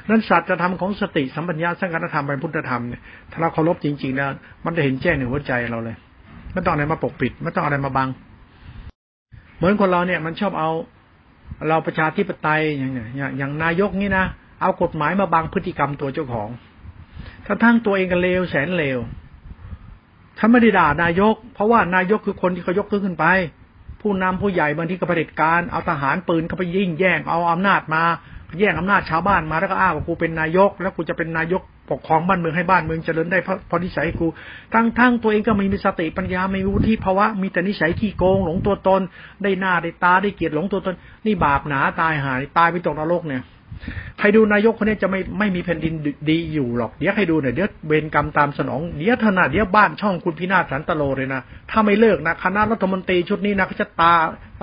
[0.09, 4.29] นั้นสัจธรรมของสติสัมปัญญาสังกัตธรรมเป็นพุทธธรรมเนี่ยถ้าเราเคารพจริงๆแล้ว
[4.65, 5.95] มันจะเห็นแจ้งในหัวใจเราเลย
[6.55, 8.09] ไม่ต้องอะไรมาปกปิด ไม่ต้องอะไรมาบัง
[9.57, 10.69] เหมือนคนเราเนี่ย มันชอบเอา
[11.67, 14.25] เราประชาธิปไตยอย่างเงี้ยอย่างนายกนี่นะ
[14.61, 16.49] เอากฎหมายมาบังพฤติกรรมตัวเจ้าของ
[17.45, 18.99] ถ้าทั้งตัวเองก็เลวแสนเลว
[20.37, 23.25] ถ้าไม่ได้ด่านายก เพราะว่านายกคือคนที่เขายกขึ้นไป
[24.01, 28.03] ผู้นำผู้ใหญ่บางทีก็เผด็จการเอาทหารปืนเข้าไปยิ่งแย่งเอาอำนาจมา
[28.59, 34.27] แย่งอำนาจชาวบ้านมาแล้วก็อ้างว่ากูเป็นนายก แล้วกูจะเป็นนายกปกครองบ้านเมืองให้บ้านเมืองเจริญได้เพราะพอนิสัยกู
[34.73, 39.01] ทั้งทั้งตัวเองก็ไม่มีสติปัญญาไม่มีวุฒิภาวะมีแต่นิสัยขี้โกงหลงตัวตน
[39.43, 43.41] ได้หน้าได้ตาได้เกียรติหลงตัวตน นี่บาปหนาตายหายตายไปตกนรกเนี่ย
[44.19, 45.93] ใครดูนายกคนนี้จะไม่ไม่มีแผ่นดิน
[46.29, 54.13] ดีอยู่หรอก เดี๋ยวให้ดูหน่อยเดี๋ยวเวรกรรมตามสนอง เดี๋ยวถนาดเดี๋ยวบ้านช่องคุณพินาศสันตโลเลยนะ ถ้าไม่เลิกนะคณะรัฐมนตรีชุดนี้นะเขาจะตา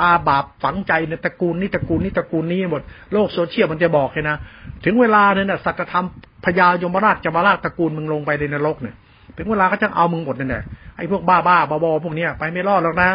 [0.00, 2.82] ตาบาปฝังใจในตระกูลนี้ตระกูลนี้ตระกูลนี้หมด
[3.12, 4.36] โลกโซเชียลมันจะบอกเลยนะ
[4.84, 6.06] ถึงเวลาเนี่ยนะสัจธรรม
[6.44, 8.94] พญายมราชจะมาลากตระกูลมึงลงไปในนรกเนี่ย
[9.36, 10.64] ถึงเวลาก็จะเอามึงหมดนั่นแหละ
[10.96, 13.10] ไอ้พวกบ้าบ้าบอบอพวกเนี้ยไปไม่รอดหรอกนะ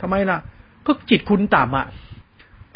[0.00, 0.38] ทำไมล่ะ
[0.86, 1.86] ก็จิตคุณต่ำอะ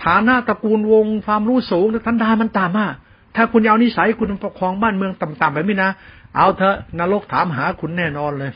[0.05, 2.91] ฐานะตระกูลวงความรู้สูงทันดามันต่ำอะ
[3.37, 5.91] ถ้าคุณเอานิสัยคุณปกครองบ้านเมืองต่ำๆแบบนี้นะ
[6.37, 8.53] เอาเถอะนรกถามหาคุณแน่นอนเลย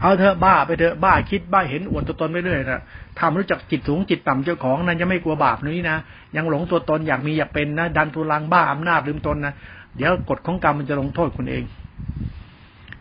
[0.00, 2.80] เอาเถอะบ้าไปเถอะบ้าคิดบ้าเห็นอวดตัวตนไปเรื่อยนะ
[3.18, 5.96] ทำรู้จักจิตสูงจิตต่ำเจ้าของนั้นยังไม่กลัวบาปนี้นะ
[6.36, 9.54] ยังหลงตัวตนอยากมีอยากเป็นนะดันทุลังบ้าอำนาจลืมตนนะ
[9.96, 11.64] เดี๋ยวกฎของกรรมมันจะลงโทษคุณเอง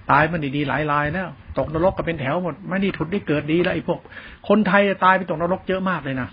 [0.09, 1.27] ตายมันดีๆหลายรายแล้ว
[1.57, 3.99] ตกนรกก็เป็นแถวหมด ไม่ได้ทุนได้เกิดดีแล้วไอ้พวก
[4.47, 6.29] คนไทยตายไปตกนรกเยอะมากเลยนะ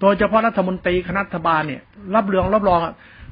[0.00, 1.82] โดยเฉพาะรัฐมนตรีคณะรัฐบาลเนี่ย
[2.14, 2.80] รับเรื่องรับรอง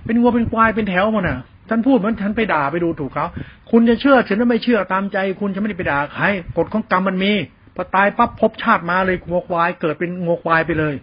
[0.07, 1.39] เป็นวัวเป็นควายเป็นแถวมดน่ะ
[1.69, 3.27] ท่านพูดเหมือนท่านไปด่าไปดูถูกเขา
[3.71, 6.25] คุณจะเชื่อฉันไม่เชื่อตามใจ คุณจะไม่ได้ไปด่าใคร
[6.57, 7.33] กฎของกรรมมันมี
[7.75, 10.95] พอตายปั๊บพบชาติมาเลยงัวควาย เกิดเป็นงัวควายไปเลย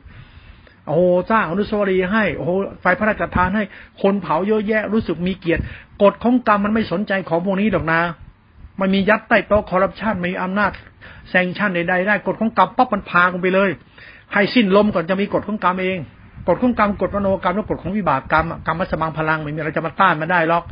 [0.88, 1.02] โอ้โห
[1.32, 2.52] สร้างอนุสาวรีย์ให้โอ้โห
[2.82, 3.64] ไฟพระราชทานให้
[4.02, 5.62] คนเผาเยอะแยะรู้สึกมีเกียรติ
[6.04, 8.02] กฎของกรรมมันไม่สนใจของพวกนี้หรอกนะ
[8.80, 10.72] มันมียัดใต้โต๊ะคอร์รัปชันมีอำนาจ
[11.30, 13.70] แซงชั่นใดๆได้กฎของกรรมปั๊บมันพากันไปเลย
[14.34, 15.98] ให้สิ้นลมก่อนจะมีกฎของกรรมเอง
[16.48, 20.64] กฎของกรรมกฎมโนกรรมและกฎของวิบากกรรมกรรมมัสมังพลังไม่มีอะไรจะมาต้านมันได้หรอก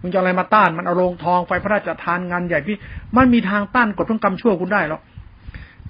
[0.00, 2.76] มึงจะอะไรมาต้านมันเอาโรงทองไฟพระราชทานงานใหญ่พี่
[3.16, 5.00] มันมีทางต้านกฎของกรรมชั่วคุณได้หรอก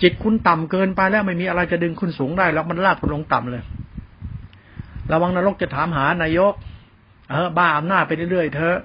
[0.02, 3.62] จิตคุณต่ำเกินไปแล้วไม่มีอะไรจะดึงคุณสูงได้หรอกมันลากคุณลงต่ำเลย
[5.12, 6.54] ระวังนรกจะถามหานายก
[7.30, 8.76] เออบ้าอำนาจไปเรื่อยๆเถอ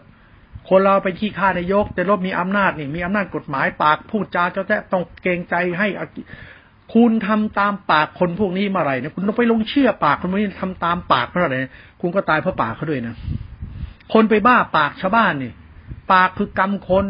[0.69, 5.87] คนเราไปที่ฆ่านายก แต่รบมีอำนาจนี่มีอำนาจกฎหมายปากพูดจาเจ้าแท้ต้องเกรงใจให้
[6.93, 11.57] คุณทำตามปากคนพวกนี้มาไรเนี่ยคุณต้องไปลงเชื่อปากคนพวกนี้ทำตามปากเมื่อไร
[12.01, 13.15] คุณก็ตายเพราะปากเขาด้วยนะ
[14.13, 15.53] คนไปบ้าปากชาวบ้านเนี่ย
[16.11, 17.05] ปากคือกรรมคน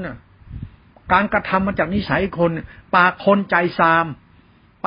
[1.14, 2.52] การกระทำมาจากนิสัยคน
[2.96, 4.06] ปากคนใจซาม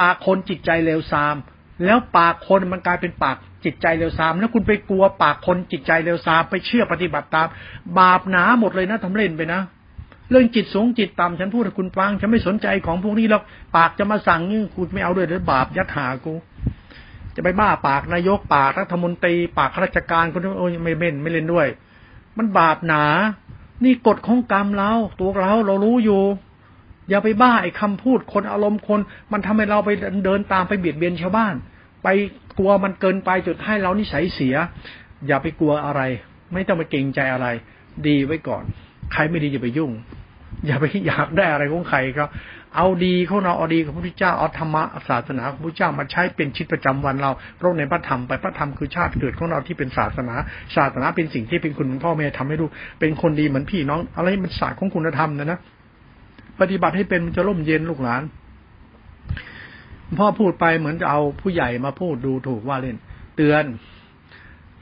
[0.00, 1.36] ปากคนจิตใจเลวซาม
[1.84, 7.48] แล้วปากคนมันกลายเป็นปากจิตใจเลวซาม แล้วคุณไปกลัวปากคนจิตใจเลวซาม ไปเชื่อปฏิบัติตาม
[7.98, 9.60] บาปหนาหมดเลยนะทำเล่นไปนะ
[10.30, 13.42] เรื่องจิตสูงจิตต่ำฉันพูดให้คุณฟัง ฉันไม่สนใจของพวกนี้หรอก
[13.76, 16.34] ปากจะมาสั่งนี่คุณไม่เอาด้วยหรือบาปยัดหากู
[17.36, 21.66] จะไปบ้าปากนายกปากรัฐมนตรี ปากข้าราชการคนโอ้ยไม่เล่นไม่เล่นด้วย
[22.38, 23.04] มันบาปหนา
[23.84, 26.22] นี่กฎของกรรมเราตัวเราเรารู้อยู่
[27.08, 29.00] อย่าไปบ้าไอ้คาพูดคนอารมณ์คน
[29.32, 29.90] มันทำให้เราไป
[30.24, 31.54] เดินตามไปเบียดเบียนชาวบ้าน
[32.02, 32.08] ไป
[32.58, 34.56] กลัวมันเกินไปจุดให้เรานิสัยเสีย
[35.26, 36.02] อย่าไปกลัวอะไร
[36.52, 37.46] ไม่ต้องไปเกรงใจอะไร
[38.06, 38.64] ดีไว้ก่อน
[39.12, 39.92] ใครไม่ดีอย่าไปยุ่ง
[40.66, 42.24] อย่าไปอยากได้อะไรของใครก็
[42.76, 50.34] เอาดีของเราเอาดีของพระพุทธเจ้าเอาธรรมะศาสนาของพระพุทธเจ้ามาใช้เป็นชีวิตประจำวันเราเพราะในพระธรรมไปพระธรรมคือชาติเกิดของเราที่เป็นศาสนา
[50.76, 52.66] ศาสนาเป็นสิ่งที่เป็นคุณพ่อแม่ทำให้ดู
[53.00, 55.58] เป็นคนดีเหมือนพี่น้อง อะไรมันศาสตร์ของคุณธรรมนะนะ
[56.60, 58.22] ปฏิบัติให้เป็นมันจะร่มเย็นลูกหลาน
[60.18, 62.96] พ่อพูดไปเหมือนจะเอาผู้ใหญ่มาพูดดูถูกว่าเล่น
[63.36, 63.64] เตือน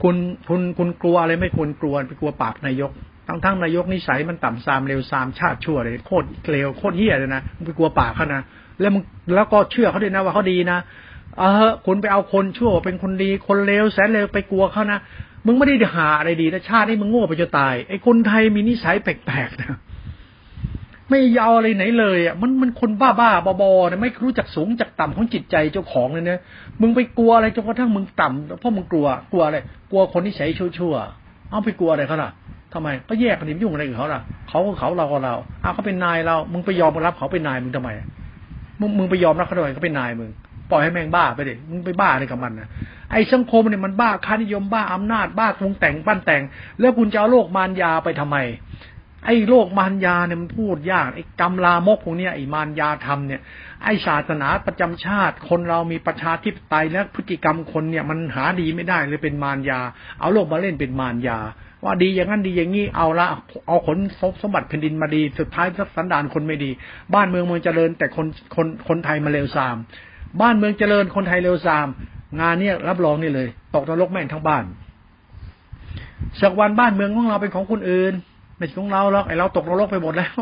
[0.03, 0.15] คุณ
[0.49, 2.91] คุณคุณกลัวอะไรไม่ควรกลัวไปกลัวปากนายก
[3.29, 8.41] ทั้งทั้งนายกนิสัยมันต่ำซามเร็วซามชาติชั่วเลยโคตรเร็วโคตรเหี้ยเลยนะมึงไปกลัวป่าเขานะ
[8.79, 9.03] แล้วมึง
[9.35, 10.77] แล้วก็เชื่อเขาด้วยนะว่าเขาดีนะ
[11.37, 14.99] เออคุณไปเอาคนชั่วเป็นคนดี คนเลวแสนเลวไปกลัวเขานะ
[15.45, 19.79] มึงไม่ได้หาอะไรดีนะชาตินี้มึงโง่ไปจนตายไอ้คนไทยมีนิสัยแปลกๆนะ
[21.09, 26.39] ไม่ยาวอะไรไหนเลยอะมันมันคนบ้าบ้าบอๆนะไม่รู้จักสูงจากต่ำของจิตใจเจ้าของเลยนี่ย
[26.81, 29.57] มึงไปกลัวอะไรจนกระทั่งมึงต่ำเพราะมึงกลัวกลัวอะไร
[29.91, 32.31] กลัวคนที่ใช้ชั่วๆเอาไปกลัวอะไรเขาล่ะ
[32.73, 37.89] ทำไมก็แยกกันนี่ยุ่งอะไรกับเขาล่ะเขาก็เขาเราก็เราอ้าวเขาเป็นนายเรา มึงไปยอมรับเขาเป็นนายมึงทำไม
[38.79, 40.29] มึงมึงไปยอมรับเขาทำไมเขาเป็นนายมึง
[40.71, 42.69] ปล่อยให้แม่งบ้าไปดิมึงไปบ้าอะไรกับมันนะ
[43.11, 46.41] ไอ้สังคมเนี่ยมันบ้าค่านิยมบ้าอำนาจบ้าคงแต่งปั้นแต่ง
[46.79, 48.37] แล้วคุณจะเอาโลกมารยาไปทำไม
[49.25, 53.41] ไอ้โลกมารยาเนี่ยมันพูดยากไอ้กรรมลามกพวกเนี้ยไอ้มารยาธรรมเนี่ย
[53.83, 59.79] ไอ้ศาสนาประจำชาติ คนเรามีประชาธิปไตยและพฤติกรรมคนเนี่ยมันหาดีไม่ได้เลยเป็นมารยา
[60.19, 61.39] เอาโลกมาเล่นเป็นมารยา
[61.83, 63.27] ว่าดีอย่างนั้นดีอย่างนี้เอาละ
[63.67, 63.97] เอาขน
[64.41, 66.69] สมบัติแผ่นดินมาดี สุดท้ายสันดานคนไม่ดี
[67.13, 69.75] บ้านเมืองเมืองเจริญ แต่คนคนคนไทยมาเลวทราม
[70.41, 71.87] บ้านเมืองเจริญคนไทยเลวทราม
[72.39, 74.63] งานเนี้ยรับรองนี่เลย ตกนรกแม่งทั้งบ้าน
[76.41, 78.13] สักวันบ้านเมืองของเราเป็นของคนอื่น
[78.57, 80.39] ไม่ใช่ของเราหรอกไอเราตกนรกไปหมดแล้ว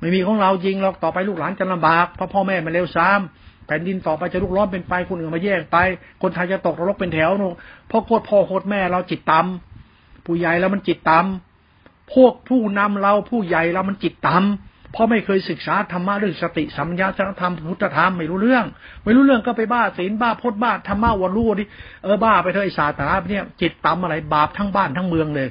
[0.00, 3.20] ไม่มีของเราจริงหรอกต่อไปลูกหลานจะลำบากเพราะพ่อแม่มาเลวทราม
[3.66, 5.78] แผ่นดินต่อไปจะลุกร้อนเป็นไฟคนอื่นมาแยกไป
[6.22, 7.48] คนไทยจะตกนรกเป็นแถวนู
[7.88, 9.65] เพราะโคตรพ่อโคตรแม่เราจิตต่ำ
[10.26, 18.64] ผู้ใหญ่แล้วมันจิตต่ำพวกผู้นำเราผู้ใหญ่เรามันจิตต่ำเพราะไม่เคยศึกษาธรรมะเรื่องสติสัมยาสังธรรมพุทธธรรมไม่รู้เรื่อง
[19.04, 21.64] ไม่รู้เรื่องก็ไปบ้าศีลบ้าพจน์บ้าธรรมะวันรู้ดิ
[22.02, 25.48] เออบ้าไปเถอะไอศาสตราเนี่ยจิตต่ำอะไรบาปทั้งบ้านทั้งเมืองเลย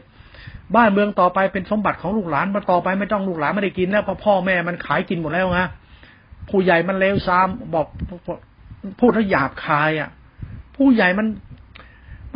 [0.76, 5.68] บ้านเมืองต่อไปเป็นสมบัติของลูกหลานมาต่อไปไม่ต้องลูกหลานไม่ได้กินแล้วเพราะพ่อแม่มันขายกินหมดแล้วนะ
[6.50, 7.88] ผู้ใหญ่มันเลวซ้ำบอก
[9.00, 10.10] พูดแล้วหยาบคายอะ
[10.78, 11.28] ผู้ใหญ่มัน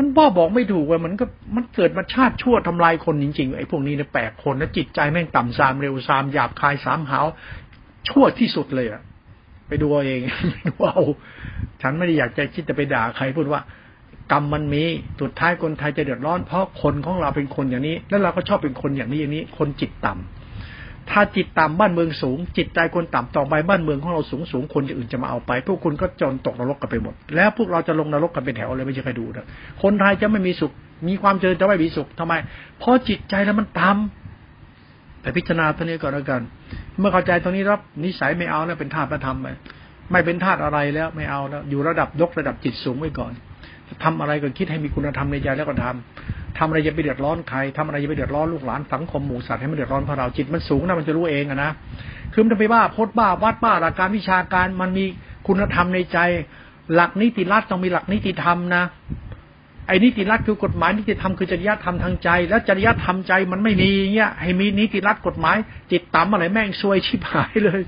[0.01, 1.25] มันพ่อบอกไม่ถูกว่ามันก็
[1.55, 7.25] มันเกิดมาชาติชั่วทำลายคนจริงๆไอ้พวกนี้เนี่ยแปลกคนนะจิตใจแม่งต่ำซามเร็วซามหยาบคายสามหาว
[8.09, 9.01] ชั่วที่สุดเลยอะ
[9.67, 10.19] ไปดูเอาเอง
[10.51, 11.01] ไม่ดูเอา
[11.81, 13.61] ฉันไม่ได้อยากจะคิดจะไปด่าใครพูดว่า
[14.31, 14.83] กรรมมันมี
[15.21, 20.38] สุดท้ายคนไทยจะเดือดร้อนเพราะคนของเราเป็นคนอย่างนี้ แล้วเราก็ชอบเป็นคนอย่างนี้อย่างนี้ คนจิตต่ำ
[21.12, 29.47] ถ้าจิตต่ำบ้านเมืองสูง จิตใจคนต่ำต่อไปบ้านเมืองของเราสูงสูงคนอื่นจะมาเอาไป พวกคุณก็จนตกนรกกันไปหมด แล้วพวกเราจะลงนรกกันเป็นแถวเลยไม่ใช่ใครดูนะ
[29.84, 30.72] คนไทยจะไม่มีสุข
[31.07, 32.34] มีความเจริญจะไม่มีสุขทำไม
[32.80, 36.41] เพราะจิตใจแล้วมันต่ำแต่พิจารณาตัวนี้ก่อนแล้วกัน
[36.99, 39.47] เมื่อเข้าใจตรงนี้รับนิสัยไม่เอาแล้วเป็นธาตุประธรรมไป
[40.12, 43.34] ไม่เป็นธาตุอะไรแล้วไม่เอาแล้วอยู่ระดับยกระดับจิตสูงไว้ก่อน
[44.03, 51.71] ทำอะไรก็คิดให้มีคุณธรรมในใจแล้วก็ทำทำอะไรจะไปเดือดร้อนใครทำอะไรจะไปเดือดร้อนลูกหลานสังคมหมู่สัตว์ให้มันเดือดร้อนพราะเราจิตมันสูงนะมันจะรู้เองอะนะ
[52.33, 55.05] คือมันไปบ้าพดบ้าวัดบ้าหลักการวิชาการมันมี
[55.47, 56.19] คุณธรรมในใจ
[56.93, 58.83] หลักนิติรัฐต้องมีหลักนิติธรรมนะ
[59.87, 65.57] ไอ้นิติรัฐคือกฎหมายนิติธรรมคือจริยธรรมทางใจ แล้วจริยธรรมใจมันไม่มีเงี้ยให้มีนิติรัฐกฎหมาย
[65.91, 67.81] จิตต่ำอะไรแม่งซวยชิบหายเลย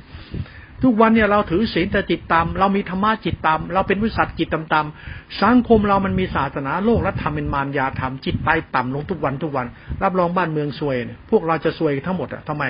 [0.84, 9.66] ทุกวันเนี่ยเราถือศีลแต่จิตต่ำเรามีธรรมะจิตต่ำเราเป็นวิสัชจิตต่ำๆสังคมเรามันมีศาสนาโลกและธรรมเป็นมารยาธรรมจิตใต้ต่ำลงทุกวันทุกวัน
[10.04, 12.64] รับรองบ้านเมืองซวยเนี่ยพวกเราจะซวยทั้งหมดอะทำไม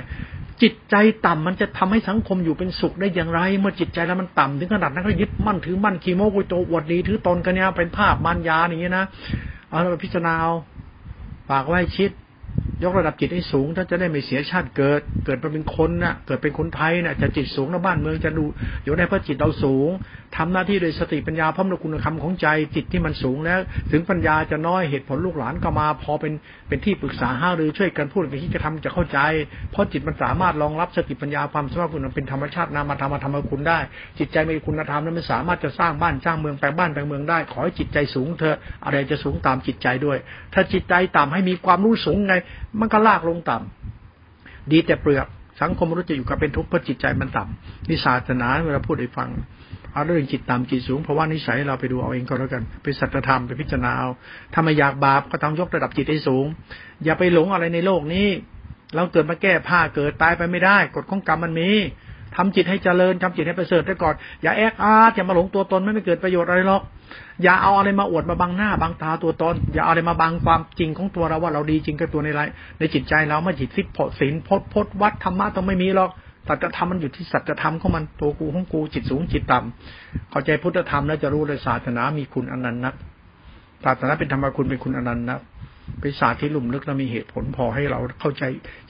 [0.62, 0.96] จิตใจ
[1.26, 9.06] ต่ำมันจะทำให้สังคมอยู่เป็นสุขได้อย่างไร เมื่อจิตใจแล้วมันต่ำถึงขนาดนั้นก็ยึดมั่นถือมั่นขีโมกุโตอวดดีถือตนกันเนี่ยเป็นภาพมารยาอย่างเงี้นะ
[9.70, 10.34] เอาเราพิจารณา
[11.50, 12.12] ฝากไว้ชิด
[12.84, 18.46] ยกระดับจิตให้สูงท่านจะได้ไม่เสียชาติเกิด เกิดมาเป็นคนนะ่ะ เกิดเป็นคนไทยนะ่ะจะจิตสูงนะบ้านเมืองจะดู
[18.84, 19.90] อยู่ในพระจิตเราสูง
[20.38, 23.60] ทำหน้าที่โดยสติปัญญาพร้อมด้วยคุณธรรมของใจจิตที่มันสูงแล้ว
[23.92, 26.34] ถึงปัญญาจะน้อยเหตุผลลูกหลานก็มา พอเป็น
[26.68, 29.20] เป็นที่ปรึกษาห้าหรือช่วยกันพูดไปที่จะทำจะเข้าใจ
[29.72, 33.80] เพราะจิตมันสามารถรองรับสติปัญญาความสามารถคุณเป็นธรรมชาตินามธรรมธรรมคุณได้
[34.20, 40.18] จิตใจมีคุณธรรมนั้นมันสามารถจะสร้างบ้านสร้างเมืองแปลงบ้านแปลงเมืองได้ ขอให้จิตใจสูงเถอะอะไรจะสูงตามจิตใจด้วย
[40.54, 42.36] ถ้าจิตใจต่ำให้มีความรู้สูงไง
[42.80, 45.28] มันก็ลากลงต่ำดีแต่เปลือก
[45.62, 49.30] สังคมรู้จะอยู่กับเป็นทุกข์เพราะจิตใจมันต่ำนิสาสนาเวลาพูดให้ฟัง
[49.94, 54.10] เอาเรื่องจิตต่ำจิตสูงเพราะว่านิสัยเราไปดูเอาเองก็แล้วกันเป็นสัจธรรมไปพิจารณาเอา
[54.54, 56.46] ถ้าไม่อยากบาปก็ต้องยกระดับจิตให้สูง
[57.04, 58.28] อย่าไปหลงอะไรในโลกนี้
[58.96, 61.70] เราเกิดมาแก้ผ้าเกิดตายไปไม่ได้ กฎของกรรมมันมี
[62.36, 66.82] ทำจิตให้เจริญทำจิตให้ประเสริฐได้ก่อน อย่าแอกอาอย่ามาหลงตัวตนไม่ไม่เกิดประโยชน์อะไรหรอก
[67.44, 72.42] อย่าเอาอะไรมาอวดมาบังหน้าบังตาตัวตน อย่าเอาอะไรมาบังความจริงของตัวเราว่าเราดีจริงกับตัวในไร
[72.80, 76.10] ในจิตใจเราไม่จิตสิทธิ์ศีลพจพจวัดธรรมะต้องไม่มีหรอก
[76.48, 82.96] สัจธรรมมันอยู่ที่สัจธรรมของมันตัวกูของกูจิตสูงจิตต่ำเข้าใจพุทธธรรมแล้วจะรู้เลยศาสนามีคุณอนันต์นัก
[83.84, 85.42] ศาสนาเป็นธรรมคุณเป็นคุณอนันต์นัก
[86.02, 88.44] เป็นศาสตร์ที่ลุ่มลึกและมีเหตุผลพอให้เราเข้าใจ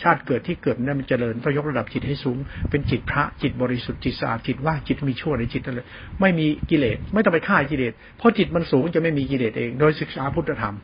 [0.04, 2.38] ชาติเกิดที่เกิดนั้นมันเจริญต้องยกระดับจิตให้สูง
[2.70, 5.86] เป็นจิตพระจิตบริสุทธิ์จิตสะอาดจิตว่าจิตมีชั่วในจิตเลย
[6.22, 10.76] ไม่มีกิเลสไม่ต้องไปฆ่ากิเลสเพราะจิตมันสูงจะไม่มีกิเลสเอง โดยศึกษาพุทธธรรม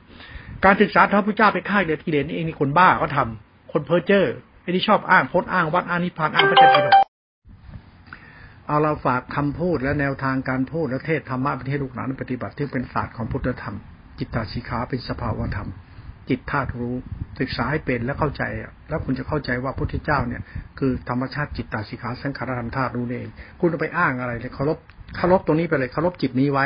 [0.65, 4.25] การศึกษาพระพุทธเจ้าไปฆ่ากิเลสนี่เองนี่คนบ้าก็ทำคนเพ้อเจ้อ
[4.67, 6.69] อ้ที่ชอบอ้างพจน์อ้างวัดอ้างนิพพานอ้างพระเจ้า
[8.67, 13.75] เอาเราฝากคำพูดและแนวทางการพูดและเทศธรรมะประเทศลูกหลานปฏิบัติที่เป็นศาสตร์ของพุทธธรรม
[14.19, 15.69] จิตตาสิขาเป็นสภาวธรรม
[16.29, 16.95] จิตธาตุรู้
[17.39, 18.43] ศึกษาให้เป็นและเข้าใจ
[18.89, 20.41] แล้วคุณจะเข้าใจว่าพุทธเจ้าเนี่ย
[20.79, 23.27] คือธรรมชาติจิตตาสิขาสังขารธรรมธาตุรู้เอง
[23.59, 24.77] คุณจะไปอ้างอะไรเลยเคารพ
[25.17, 26.65] เคารพตรงนี้ไปเลยเคารพจิตนี้ไว้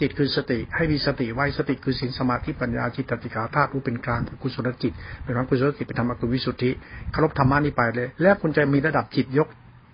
[0.00, 4.92] จิตคือสติให้มีสติไว้สติคือสินสมาธิปัญญาจิตตสิขาธาตุรู้เป็นกลางกุศลจิต
[5.24, 6.70] เป็นความกุศลจิตเป็นธรรมกุวิสุทธิ
[7.14, 9.48] คารพธรรมะนี้ไปเลย แล้วคุณจะมีระดับจิตยก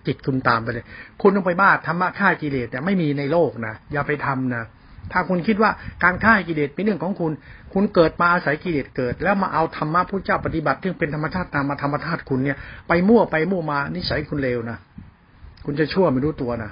[0.07, 0.85] จิตคุณตามไปเลย
[1.21, 4.63] คุณต้องไปบ้าธรรมะฆ่ากิเลสแต่ไม่มีในโลกนะอย่าไปทำนะ
[5.11, 5.71] ถ้าคุณคิดว่า
[6.03, 7.31] การฆ่ากิเลสเป็นเรื่องของคุณ
[7.73, 14.77] คุณเกิดมาอาศัยกิเลสเกิด แล้วมาเอาธรรมะพระเจ้าปฏิบัติที่เป็นธรรมชาติตามมาธรรมชาติคุณเนี่ย ไปมั่วไปมั่วมานิสัยคุณเลวนะ
[15.65, 16.71] คุณจะชั่วไม่รู้ตัวนะ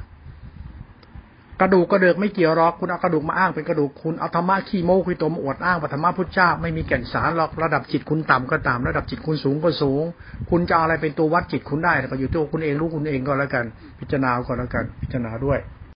[1.62, 10.03] กระดูกกระเดือกไม่เกี่ยวหรอกคุณเอากระดูกมาอ้างเป็นกระดูกคุณเอาธรรมะขี้โม้คุยตัวมาอวดอ้างว่าธรรมะพุทธเจ้าไม่มีแก่นสารหรอกระดับจิตคุณต่ำก็ต่ำระดับจิตคุณสูงก็สูง
[10.49, 13.66] คุณจะอะไรเป็นตัววัดจิตคุณได้แต่อยู่ตัวคุณเองรู้คุณเองก็แล้วกัน
[13.99, 15.60] พิจารณาก็แล้วกัน พิจารณาด้วย